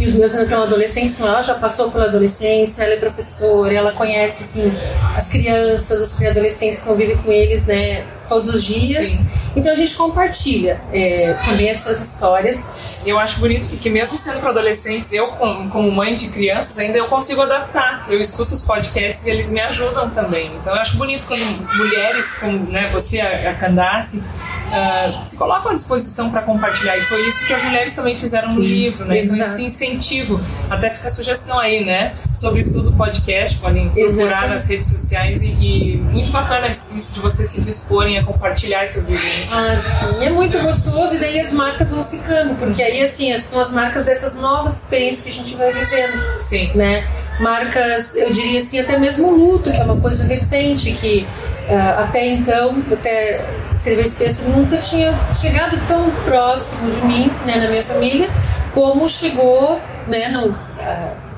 E 0.00 0.06
os 0.06 0.14
meus 0.14 0.32
estão 0.32 0.62
adolescentes, 0.62 1.12
então 1.12 1.28
ela 1.28 1.42
já 1.42 1.54
passou 1.54 1.90
pela 1.90 2.06
adolescência, 2.06 2.82
ela 2.82 2.94
é 2.94 2.96
professora, 2.96 3.72
ela 3.72 3.92
conhece 3.92 4.42
assim, 4.42 4.72
as 5.14 5.28
crianças, 5.28 6.00
os 6.00 6.12
pré-adolescentes, 6.14 6.80
convive 6.80 7.16
com 7.16 7.30
eles 7.30 7.66
né, 7.66 8.06
todos 8.26 8.48
os 8.48 8.64
dias. 8.64 9.08
Sim. 9.08 9.26
Então 9.54 9.72
a 9.72 9.76
gente 9.76 9.94
compartilha 9.94 10.80
é, 10.92 11.34
também 11.44 11.68
essas 11.68 12.00
histórias. 12.00 12.64
Eu 13.04 13.18
acho 13.18 13.40
bonito 13.40 13.68
que 13.68 13.90
mesmo 13.90 14.16
sendo 14.16 14.40
para 14.40 14.50
adolescentes, 14.50 15.12
eu 15.12 15.28
como, 15.32 15.68
como 15.68 15.90
mãe 15.90 16.14
de 16.14 16.28
crianças, 16.28 16.78
ainda 16.78 16.96
eu 16.96 17.06
consigo 17.06 17.42
adaptar. 17.42 18.06
Eu 18.08 18.20
escuto 18.20 18.54
os 18.54 18.62
podcasts 18.62 19.26
e 19.26 19.30
eles 19.30 19.50
me 19.50 19.60
ajudam 19.60 20.08
também. 20.10 20.50
Então 20.60 20.74
eu 20.74 20.80
acho 20.80 20.96
bonito 20.96 21.26
quando 21.26 21.76
mulheres 21.76 22.32
como 22.34 22.58
né, 22.70 22.88
você, 22.90 23.20
a 23.20 23.50
a 23.50 23.54
Candace, 23.54 24.24
ah, 24.70 25.10
se 25.24 25.36
colocam 25.36 25.72
à 25.72 25.74
disposição 25.74 26.30
para 26.30 26.42
compartilhar. 26.42 26.96
E 26.96 27.02
foi 27.02 27.26
isso 27.26 27.44
que 27.46 27.52
as 27.52 27.62
mulheres 27.62 27.94
também 27.94 28.16
fizeram 28.16 28.52
no 28.52 28.60
Isso, 28.60 28.68
livro, 28.68 29.04
né? 29.06 29.18
Então 29.20 29.36
exato. 29.36 29.52
esse 29.52 29.64
incentivo. 29.64 30.40
Até 30.68 30.90
fica 30.90 31.08
a 31.08 31.10
sugestão 31.10 31.58
aí, 31.58 31.84
né? 31.84 32.14
Sobretudo 32.32 32.92
podcast, 32.92 33.58
podem 33.58 33.88
procurar 33.88 34.08
Exatamente. 34.10 34.48
nas 34.50 34.66
redes 34.66 34.90
sociais 34.90 35.42
e, 35.42 35.46
e 35.46 35.96
muito 35.96 36.30
bacana 36.30 36.68
isso 36.68 37.14
de 37.14 37.20
vocês 37.20 37.48
se 37.48 37.60
disporem 37.60 38.18
a 38.18 38.24
compartilhar 38.24 38.82
essas 38.82 39.08
vivências. 39.08 39.52
Ah, 39.52 39.76
sim, 39.76 40.24
é 40.24 40.30
muito 40.30 40.58
gostoso 40.58 41.14
e 41.14 41.18
daí 41.18 41.40
as 41.40 41.52
marcas 41.52 41.90
vão 41.90 42.04
ficando, 42.04 42.54
porque 42.54 42.82
aí 42.82 43.02
assim, 43.02 43.36
são 43.38 43.60
as 43.60 43.70
marcas 43.72 44.04
dessas 44.04 44.34
novas 44.34 44.82
experiências 44.82 45.24
que 45.24 45.30
a 45.30 45.34
gente 45.34 45.56
vai 45.56 45.72
vivendo. 45.72 46.40
Sim. 46.40 46.70
né? 46.74 47.08
Marcas, 47.40 48.14
eu 48.16 48.30
diria 48.30 48.58
assim, 48.58 48.78
até 48.78 48.98
mesmo 48.98 49.28
o 49.28 49.30
luto, 49.34 49.70
que 49.70 49.76
é 49.76 49.84
uma 49.84 49.98
coisa 49.98 50.26
recente, 50.26 50.92
que 50.92 51.26
ah, 51.68 52.04
até 52.04 52.26
então, 52.26 52.82
até 52.92 53.44
escrever 53.80 54.02
esse 54.02 54.16
texto, 54.16 54.42
nunca 54.42 54.76
tinha 54.76 55.18
chegado 55.34 55.80
tão 55.88 56.10
próximo 56.24 56.90
de 56.90 57.00
mim, 57.02 57.30
né, 57.46 57.56
na 57.56 57.68
minha 57.68 57.82
família, 57.82 58.28
como 58.72 59.08
chegou 59.08 59.80
né, 60.06 60.28
no, 60.28 60.48
uh, 60.48 60.54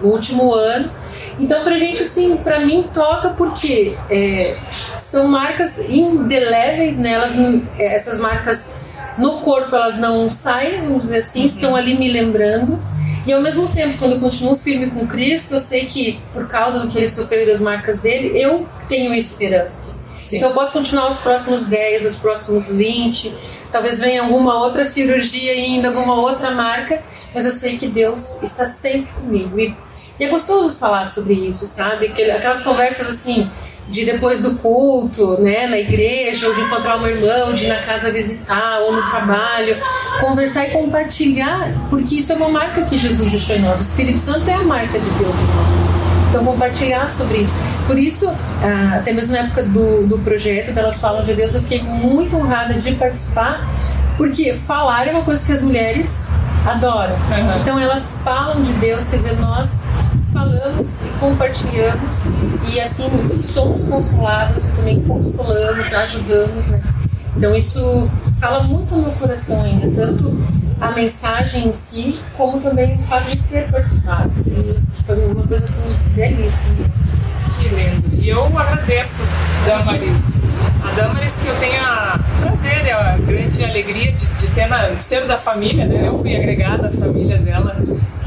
no 0.03 0.09
último 0.09 0.53
ano. 0.53 0.91
Então, 1.39 1.63
pra 1.63 1.77
gente, 1.77 2.03
assim, 2.03 2.37
pra 2.37 2.61
mim 2.61 2.89
toca 2.93 3.31
porque 3.31 3.97
é, 4.11 4.57
são 4.99 5.29
marcas 5.29 5.79
indeléveis, 5.79 6.99
né? 6.99 7.13
Elas, 7.13 7.33
essas 7.79 8.19
marcas 8.19 8.75
no 9.19 9.41
corpo 9.41 9.75
elas 9.75 9.99
não 9.99 10.31
saem, 10.31 10.81
vamos 10.83 11.03
dizer 11.03 11.19
assim, 11.19 11.41
uhum. 11.41 11.47
estão 11.47 11.77
ali 11.77 11.97
me 11.97 12.11
lembrando. 12.11 12.83
E 13.25 13.33
ao 13.33 13.41
mesmo 13.41 13.69
tempo, 13.69 13.99
quando 13.99 14.13
eu 14.13 14.21
continuo 14.21 14.57
firme 14.57 14.91
com 14.91 15.07
Cristo, 15.07 15.55
eu 15.55 15.61
sei 15.61 15.87
que 15.87 16.21
por 16.33 16.49
causa 16.49 16.81
do 16.81 16.89
que 16.89 16.99
ele 16.99 17.07
sofreu 17.07 17.47
das 17.47 17.61
marcas 17.61 18.01
dele, 18.01 18.33
eu 18.35 18.67
tenho 18.89 19.15
esperança. 19.15 20.02
Sim. 20.23 20.37
Então 20.37 20.51
eu 20.51 20.55
posso 20.55 20.73
continuar 20.73 21.11
os 21.11 21.19
próximos 21.19 21.67
10, 21.67 22.07
os 22.07 22.17
próximos 22.17 22.69
20, 22.69 23.35
talvez 23.73 23.99
venha 23.99 24.23
alguma 24.23 24.57
outra 24.63 24.85
cirurgia 24.85 25.53
ainda, 25.53 25.89
alguma 25.89 26.15
outra 26.15 26.53
marca, 26.53 27.03
mas 27.35 27.45
eu 27.45 27.51
sei 27.51 27.77
que 27.77 27.89
Deus 27.89 28.41
está 28.41 28.65
sempre 28.65 29.13
comigo. 29.13 29.59
E, 29.59 29.77
e 30.21 30.25
é 30.25 30.29
gostoso 30.29 30.77
falar 30.77 31.05
sobre 31.07 31.35
isso, 31.35 31.67
sabe? 31.67 32.07
Aquelas 32.07 32.63
conversas 32.63 33.11
assim, 33.11 33.51
de 33.91 34.05
depois 34.05 34.43
do 34.43 34.55
culto, 34.59 35.41
né, 35.41 35.67
na 35.67 35.79
igreja, 35.79 36.47
ou 36.47 36.55
de 36.55 36.61
encontrar 36.61 36.99
uma 36.99 37.11
irmã, 37.11 37.53
de 37.53 37.65
ir 37.65 37.69
na 37.69 37.79
casa 37.79 38.13
visitar, 38.13 38.79
ou 38.81 38.93
no 38.93 39.03
trabalho, 39.11 39.77
conversar 40.21 40.69
e 40.69 40.71
compartilhar, 40.71 41.89
porque 41.91 42.17
isso 42.17 42.33
é 42.33 42.37
uma 42.37 42.49
marca 42.49 42.83
que 42.85 42.97
Jesus 42.97 43.29
deixou 43.29 43.57
em 43.57 43.63
nós. 43.63 43.81
O 43.81 43.83
Espírito 43.83 44.21
Santo 44.21 44.49
é 44.49 44.55
a 44.55 44.63
marca 44.63 45.01
de 45.01 45.11
Deus 45.11 45.41
em 45.41 45.47
nós. 45.47 45.82
Então, 46.33 46.47
compartilhar 46.47 47.11
sobre 47.11 47.43
isso. 47.43 47.53
Por 47.87 47.99
isso, 47.99 48.27
ah, 48.63 48.97
até 48.97 49.13
mesmo 49.13 49.35
na 49.35 49.41
época 49.41 49.63
do, 49.65 50.07
do 50.07 50.19
projeto, 50.19 50.75
elas 50.75 50.99
falam 50.99 51.23
de 51.25 51.35
Deus, 51.35 51.55
eu 51.55 51.61
fiquei 51.61 51.83
muito 51.83 52.35
honrada 52.35 52.73
de 52.73 52.93
participar, 52.95 53.69
porque 54.17 54.55
falar 54.55 55.07
é 55.07 55.11
uma 55.11 55.25
coisa 55.25 55.45
que 55.45 55.53
as 55.53 55.61
mulheres 55.61 56.33
adoram. 56.65 57.13
Uhum. 57.13 57.61
Então, 57.61 57.79
elas 57.79 58.17
falam 58.25 58.63
de 58.63 58.73
Deus, 58.75 59.09
quer 59.09 59.19
dizer, 59.19 59.39
nós 59.39 59.73
falamos 60.33 61.03
e 61.03 61.19
compartilhamos 61.21 62.25
e 62.67 62.81
assim 62.81 63.37
somos 63.37 63.85
consolados 63.85 64.69
e 64.69 64.73
também 64.77 65.03
consolamos, 65.03 65.93
ajudamos, 65.93 66.71
né? 66.71 66.81
Então 67.37 67.55
isso 67.57 68.11
fala 68.39 68.63
muito 68.65 68.95
no 68.95 69.03
meu 69.03 69.13
coração 69.13 69.63
ainda, 69.63 69.91
tanto 69.91 70.39
a 70.81 70.91
mensagem 70.91 71.69
em 71.69 71.73
si, 71.73 72.21
como 72.37 72.61
também 72.61 72.95
o 72.95 72.99
fato 72.99 73.31
de 73.31 73.37
ter 73.45 73.71
participado. 73.71 74.31
E 74.47 75.05
foi 75.05 75.17
uma 75.27 75.47
coisa 75.47 75.65
assim 75.65 75.83
belíssima. 76.15 76.85
Que 77.59 77.69
lindo. 77.69 78.23
E 78.23 78.29
eu 78.29 78.45
agradeço, 78.59 79.23
Damaris. 79.67 80.32
A 80.85 80.93
Damaris 80.95 81.35
que 81.35 81.47
eu 81.47 81.55
tenho 81.59 81.81
a 81.81 82.19
prazer 82.41 82.85
e 82.85 82.91
a 82.91 83.17
grande 83.19 83.65
alegria 83.65 84.13
de, 84.13 84.27
de 84.27 84.51
ter 84.51 84.67
na, 84.67 84.97
ser 84.99 85.27
da 85.27 85.39
família, 85.39 85.87
né? 85.87 86.09
Eu 86.09 86.19
fui 86.19 86.37
agregada 86.37 86.89
à 86.89 86.93
família 86.93 87.39
dela 87.39 87.77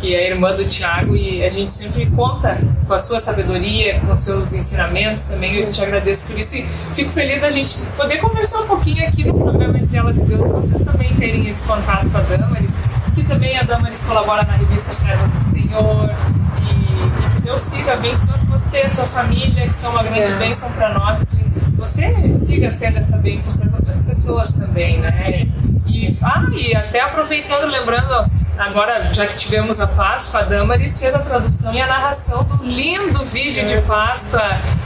que 0.05 0.15
é 0.15 0.29
irmã 0.29 0.53
do 0.55 0.65
Tiago, 0.65 1.15
e 1.15 1.43
a 1.43 1.49
gente 1.49 1.71
sempre 1.71 2.05
conta 2.07 2.57
com 2.87 2.93
a 2.93 2.99
sua 2.99 3.19
sabedoria, 3.19 3.99
com 4.01 4.11
os 4.11 4.19
seus 4.19 4.53
ensinamentos 4.53 5.25
também. 5.25 5.55
Eu 5.55 5.71
te 5.71 5.81
agradeço 5.81 6.25
por 6.25 6.37
isso 6.37 6.57
e 6.57 6.65
fico 6.93 7.11
feliz 7.11 7.41
da 7.41 7.49
gente 7.49 7.79
poder 7.97 8.17
conversar 8.17 8.61
um 8.61 8.67
pouquinho 8.67 9.07
aqui 9.07 9.23
no 9.23 9.33
programa 9.33 9.77
Entre 9.77 9.97
Elas 9.97 10.17
e 10.17 10.21
Deus, 10.21 10.47
vocês 10.49 10.81
também 10.81 11.13
terem 11.15 11.47
esse 11.49 11.65
contato 11.65 12.07
com 12.09 12.17
a 12.17 12.21
Damaris, 12.21 13.09
que 13.15 13.23
também 13.23 13.57
a 13.57 13.63
Damaris 13.63 14.03
colabora 14.03 14.43
na 14.43 14.53
revista 14.53 14.91
Servas 14.91 15.31
do 15.31 15.39
Senhor, 15.39 16.13
e, 16.61 17.25
e, 17.25 17.35
que 17.35 17.41
Deus 17.41 17.61
siga 17.61 17.93
abençoando 17.93 18.45
você, 18.45 18.87
sua 18.87 19.05
família, 19.05 19.67
que 19.67 19.75
são 19.75 19.91
uma 19.91 20.03
grande 20.03 20.31
é. 20.31 20.35
bênção 20.37 20.71
para 20.73 20.93
nós, 20.93 21.23
que 21.23 21.44
você 21.75 22.33
siga 22.33 22.71
sendo 22.71 22.99
essa 22.99 23.17
bênção 23.17 23.57
para 23.57 23.67
as 23.67 23.73
outras 23.73 24.01
pessoas 24.01 24.53
também, 24.53 24.99
né? 24.99 25.47
E, 25.87 26.17
ah, 26.21 26.45
e 26.51 26.75
até 26.75 27.01
aproveitando, 27.01 27.69
lembrando 27.69 28.29
Agora, 28.57 29.13
já 29.13 29.27
que 29.27 29.35
tivemos 29.35 29.81
a 29.81 29.87
Páscoa, 29.87 30.39
a 30.39 30.43
Damaris 30.43 30.97
fez 30.97 31.13
a 31.13 31.19
tradução 31.19 31.73
e 31.73 31.81
a 31.81 31.87
narração 31.87 32.43
do 32.43 32.65
lindo 32.65 33.23
vídeo 33.25 33.67
de 33.67 33.81
Páscoa, 33.81 34.41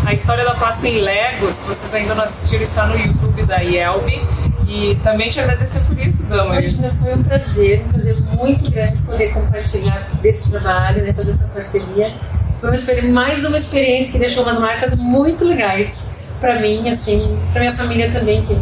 a 0.05 0.11
história 0.11 0.43
da 0.43 0.55
Páscoa 0.55 0.89
em 0.89 0.99
Legos. 0.99 1.53
Se 1.53 1.67
vocês 1.67 1.93
ainda 1.93 2.15
não 2.15 2.23
assistiram, 2.23 2.63
está 2.63 2.87
no 2.87 2.97
YouTube 2.97 3.45
da 3.45 3.57
Yelby. 3.57 4.21
E 4.67 4.95
também 5.03 5.29
te 5.29 5.39
agradecer 5.39 5.81
por 5.81 5.99
isso, 5.99 6.27
Damaris. 6.27 6.79
Foi 6.99 7.13
um 7.13 7.23
prazer, 7.23 7.81
um 7.85 7.89
prazer 7.89 8.19
muito 8.21 8.71
grande 8.71 8.97
poder 9.03 9.33
compartilhar 9.33 10.09
desse 10.21 10.49
trabalho, 10.49 11.03
né, 11.03 11.13
fazer 11.13 11.31
essa 11.31 11.47
parceria. 11.47 12.11
Foi 12.59 12.71
uma 12.71 13.13
mais 13.13 13.45
uma 13.45 13.57
experiência 13.57 14.11
que 14.11 14.19
deixou 14.19 14.43
umas 14.43 14.59
marcas 14.59 14.95
muito 14.95 15.45
legais 15.45 16.08
para 16.39 16.59
mim, 16.59 16.87
assim, 16.87 17.37
para 17.51 17.61
minha 17.61 17.75
família 17.75 18.11
também, 18.11 18.41
que 18.41 18.57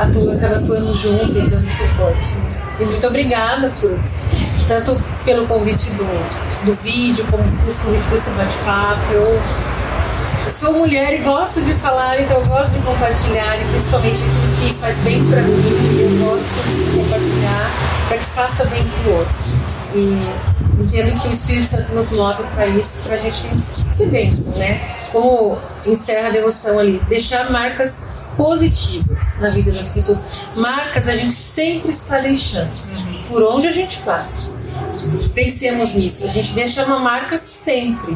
atua, 0.00 0.34
acaba 0.34 0.56
atuando 0.56 0.94
junto 0.94 1.38
e 1.38 1.48
dando 1.48 1.68
suporte. 1.68 2.34
E 2.80 2.84
muito 2.84 3.06
obrigada 3.06 3.68
por 3.68 3.98
tanto 4.66 5.02
pelo 5.24 5.46
convite 5.46 5.90
do, 5.90 6.64
do 6.64 6.74
vídeo, 6.82 7.24
como 7.30 7.44
principalmente 7.62 8.04
por 8.08 8.18
esse 8.18 8.30
bate-papo. 8.30 9.12
Eu, 9.12 9.42
eu, 10.46 10.52
sou 10.52 10.72
mulher 10.72 11.14
e 11.14 11.18
gosto 11.18 11.60
de 11.60 11.74
falar, 11.74 12.20
então 12.20 12.38
eu 12.38 12.46
gosto 12.46 12.72
de 12.72 12.78
compartilhar, 12.80 13.56
e 13.60 13.64
principalmente 13.64 14.16
aquilo 14.16 14.74
que 14.74 14.80
faz 14.80 14.96
bem 14.98 15.24
para 15.26 15.42
mim, 15.42 16.00
eu 16.00 16.26
gosto 16.26 16.44
de 16.68 16.98
compartilhar 16.98 17.70
para 18.08 18.18
que 18.18 18.24
faça 18.34 18.64
bem 18.66 18.84
para 18.84 19.10
o 19.10 19.16
outro. 19.16 19.34
E 19.94 20.82
entendo 20.82 21.20
que 21.20 21.28
o 21.28 21.32
Espírito 21.32 21.68
Santo 21.68 21.92
nos 21.92 22.10
move 22.12 22.42
para 22.54 22.66
isso, 22.66 22.98
para 23.04 23.14
a 23.14 23.18
gente 23.18 23.48
se 23.90 24.06
bênção, 24.06 24.54
né? 24.54 25.01
Como 25.12 25.58
encerra 25.86 26.28
a 26.28 26.30
devoção 26.30 26.78
ali, 26.78 27.00
deixar 27.08 27.50
marcas 27.50 28.02
positivas 28.36 29.38
na 29.38 29.48
vida 29.50 29.70
das 29.70 29.92
pessoas. 29.92 30.22
Marcas 30.56 31.06
a 31.06 31.14
gente 31.14 31.34
sempre 31.34 31.90
está 31.90 32.18
deixando, 32.18 32.70
por 33.28 33.42
onde 33.42 33.68
a 33.68 33.72
gente 33.72 33.98
passa. 33.98 34.50
Pensemos 35.34 35.92
nisso, 35.92 36.24
a 36.24 36.28
gente 36.28 36.52
deixa 36.52 36.84
uma 36.84 36.98
marca 36.98 37.36
sempre 37.36 38.14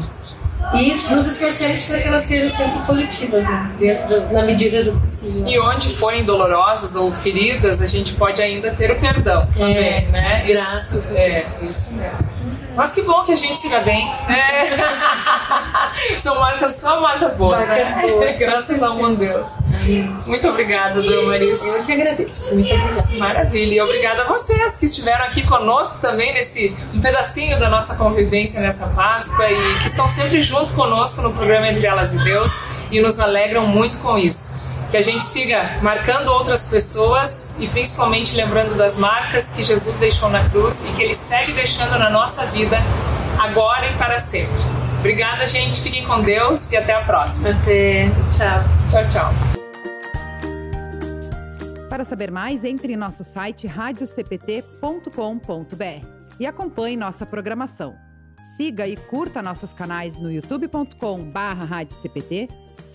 e 0.74 0.94
nos 1.14 1.26
esforcemos 1.26 1.82
para 1.82 2.00
que 2.00 2.08
elas 2.08 2.22
sejam 2.24 2.48
sempre 2.48 2.84
positivas, 2.84 3.44
né? 3.44 3.72
dentro 3.78 4.32
na 4.32 4.42
medida 4.42 4.82
do 4.82 4.98
possível. 4.98 5.46
E 5.46 5.58
onde 5.58 5.88
forem 5.90 6.24
dolorosas 6.24 6.96
ou 6.96 7.12
feridas, 7.12 7.80
a 7.80 7.86
gente 7.86 8.14
pode 8.14 8.42
ainda 8.42 8.72
ter 8.74 8.90
o 8.90 8.98
perdão 8.98 9.46
também, 9.46 9.76
é, 9.76 10.08
né? 10.10 10.44
Graças 10.46 11.04
isso, 11.04 11.16
é, 11.16 11.44
isso 11.62 11.92
mesmo. 11.92 12.65
Mas 12.76 12.92
que 12.92 13.02
bom 13.02 13.24
que 13.24 13.32
a 13.32 13.36
gente 13.36 13.58
siga 13.58 13.80
bem. 13.80 14.06
É. 14.28 14.76
São 16.20 16.38
marcas, 16.38 16.76
só 16.76 17.00
marcas 17.00 17.36
boas, 17.36 17.58
marcas 17.58 17.76
né? 17.76 18.02
Boas. 18.06 18.36
Graças 18.38 18.82
ao 18.82 18.94
bom 18.94 19.14
Deus. 19.14 19.56
Muito 20.26 20.46
obrigada, 20.48 21.02
Damaris. 21.02 21.64
Eu 21.64 21.84
que 21.84 21.92
agradeço. 21.92 22.54
Muito 22.54 22.72
obrigada. 22.72 23.18
Maravilha. 23.18 23.74
E 23.74 23.80
obrigada 23.80 24.22
a 24.22 24.26
vocês 24.26 24.76
que 24.76 24.84
estiveram 24.84 25.24
aqui 25.24 25.42
conosco 25.46 26.00
também 26.00 26.34
nesse 26.34 26.76
um 26.94 27.00
pedacinho 27.00 27.58
da 27.58 27.70
nossa 27.70 27.94
convivência 27.94 28.60
nessa 28.60 28.86
Páscoa 28.88 29.50
e 29.50 29.78
que 29.78 29.86
estão 29.86 30.06
sempre 30.06 30.42
junto 30.42 30.74
conosco 30.74 31.22
no 31.22 31.32
programa 31.32 31.68
Entre 31.68 31.86
Elas 31.86 32.12
e 32.12 32.22
Deus 32.22 32.52
e 32.90 33.00
nos 33.00 33.18
alegram 33.18 33.66
muito 33.66 33.98
com 33.98 34.18
isso 34.18 34.65
que 34.90 34.96
a 34.96 35.02
gente 35.02 35.24
siga 35.24 35.78
marcando 35.82 36.28
outras 36.28 36.64
pessoas 36.64 37.56
e 37.58 37.66
principalmente 37.68 38.36
lembrando 38.36 38.76
das 38.76 38.96
marcas 38.96 39.50
que 39.50 39.64
Jesus 39.64 39.96
deixou 39.96 40.30
na 40.30 40.48
cruz 40.48 40.88
e 40.88 40.92
que 40.92 41.02
Ele 41.02 41.14
segue 41.14 41.52
deixando 41.52 41.98
na 41.98 42.08
nossa 42.10 42.46
vida 42.46 42.78
agora 43.38 43.88
e 43.88 43.94
para 43.94 44.18
sempre. 44.18 44.54
Obrigada, 44.98 45.46
gente. 45.46 45.80
Fiquem 45.80 46.04
com 46.06 46.20
Deus 46.22 46.72
e 46.72 46.76
até 46.76 46.94
a 46.94 47.04
próxima. 47.04 47.50
Até. 47.50 48.08
Tchau. 48.30 48.64
Tchau, 48.90 49.08
tchau. 49.08 49.32
Para 51.88 52.04
saber 52.04 52.30
mais, 52.30 52.62
entre 52.64 52.92
em 52.92 52.96
nosso 52.96 53.24
site 53.24 53.66
radiocpt.com.br 53.66 56.06
e 56.38 56.46
acompanhe 56.46 56.94
nossa 56.96 57.24
programação. 57.24 57.96
Siga 58.56 58.86
e 58.86 58.96
curta 58.96 59.42
nossos 59.42 59.72
canais 59.72 60.16
no 60.16 60.30
youtube.com/radiocpt 60.30 62.65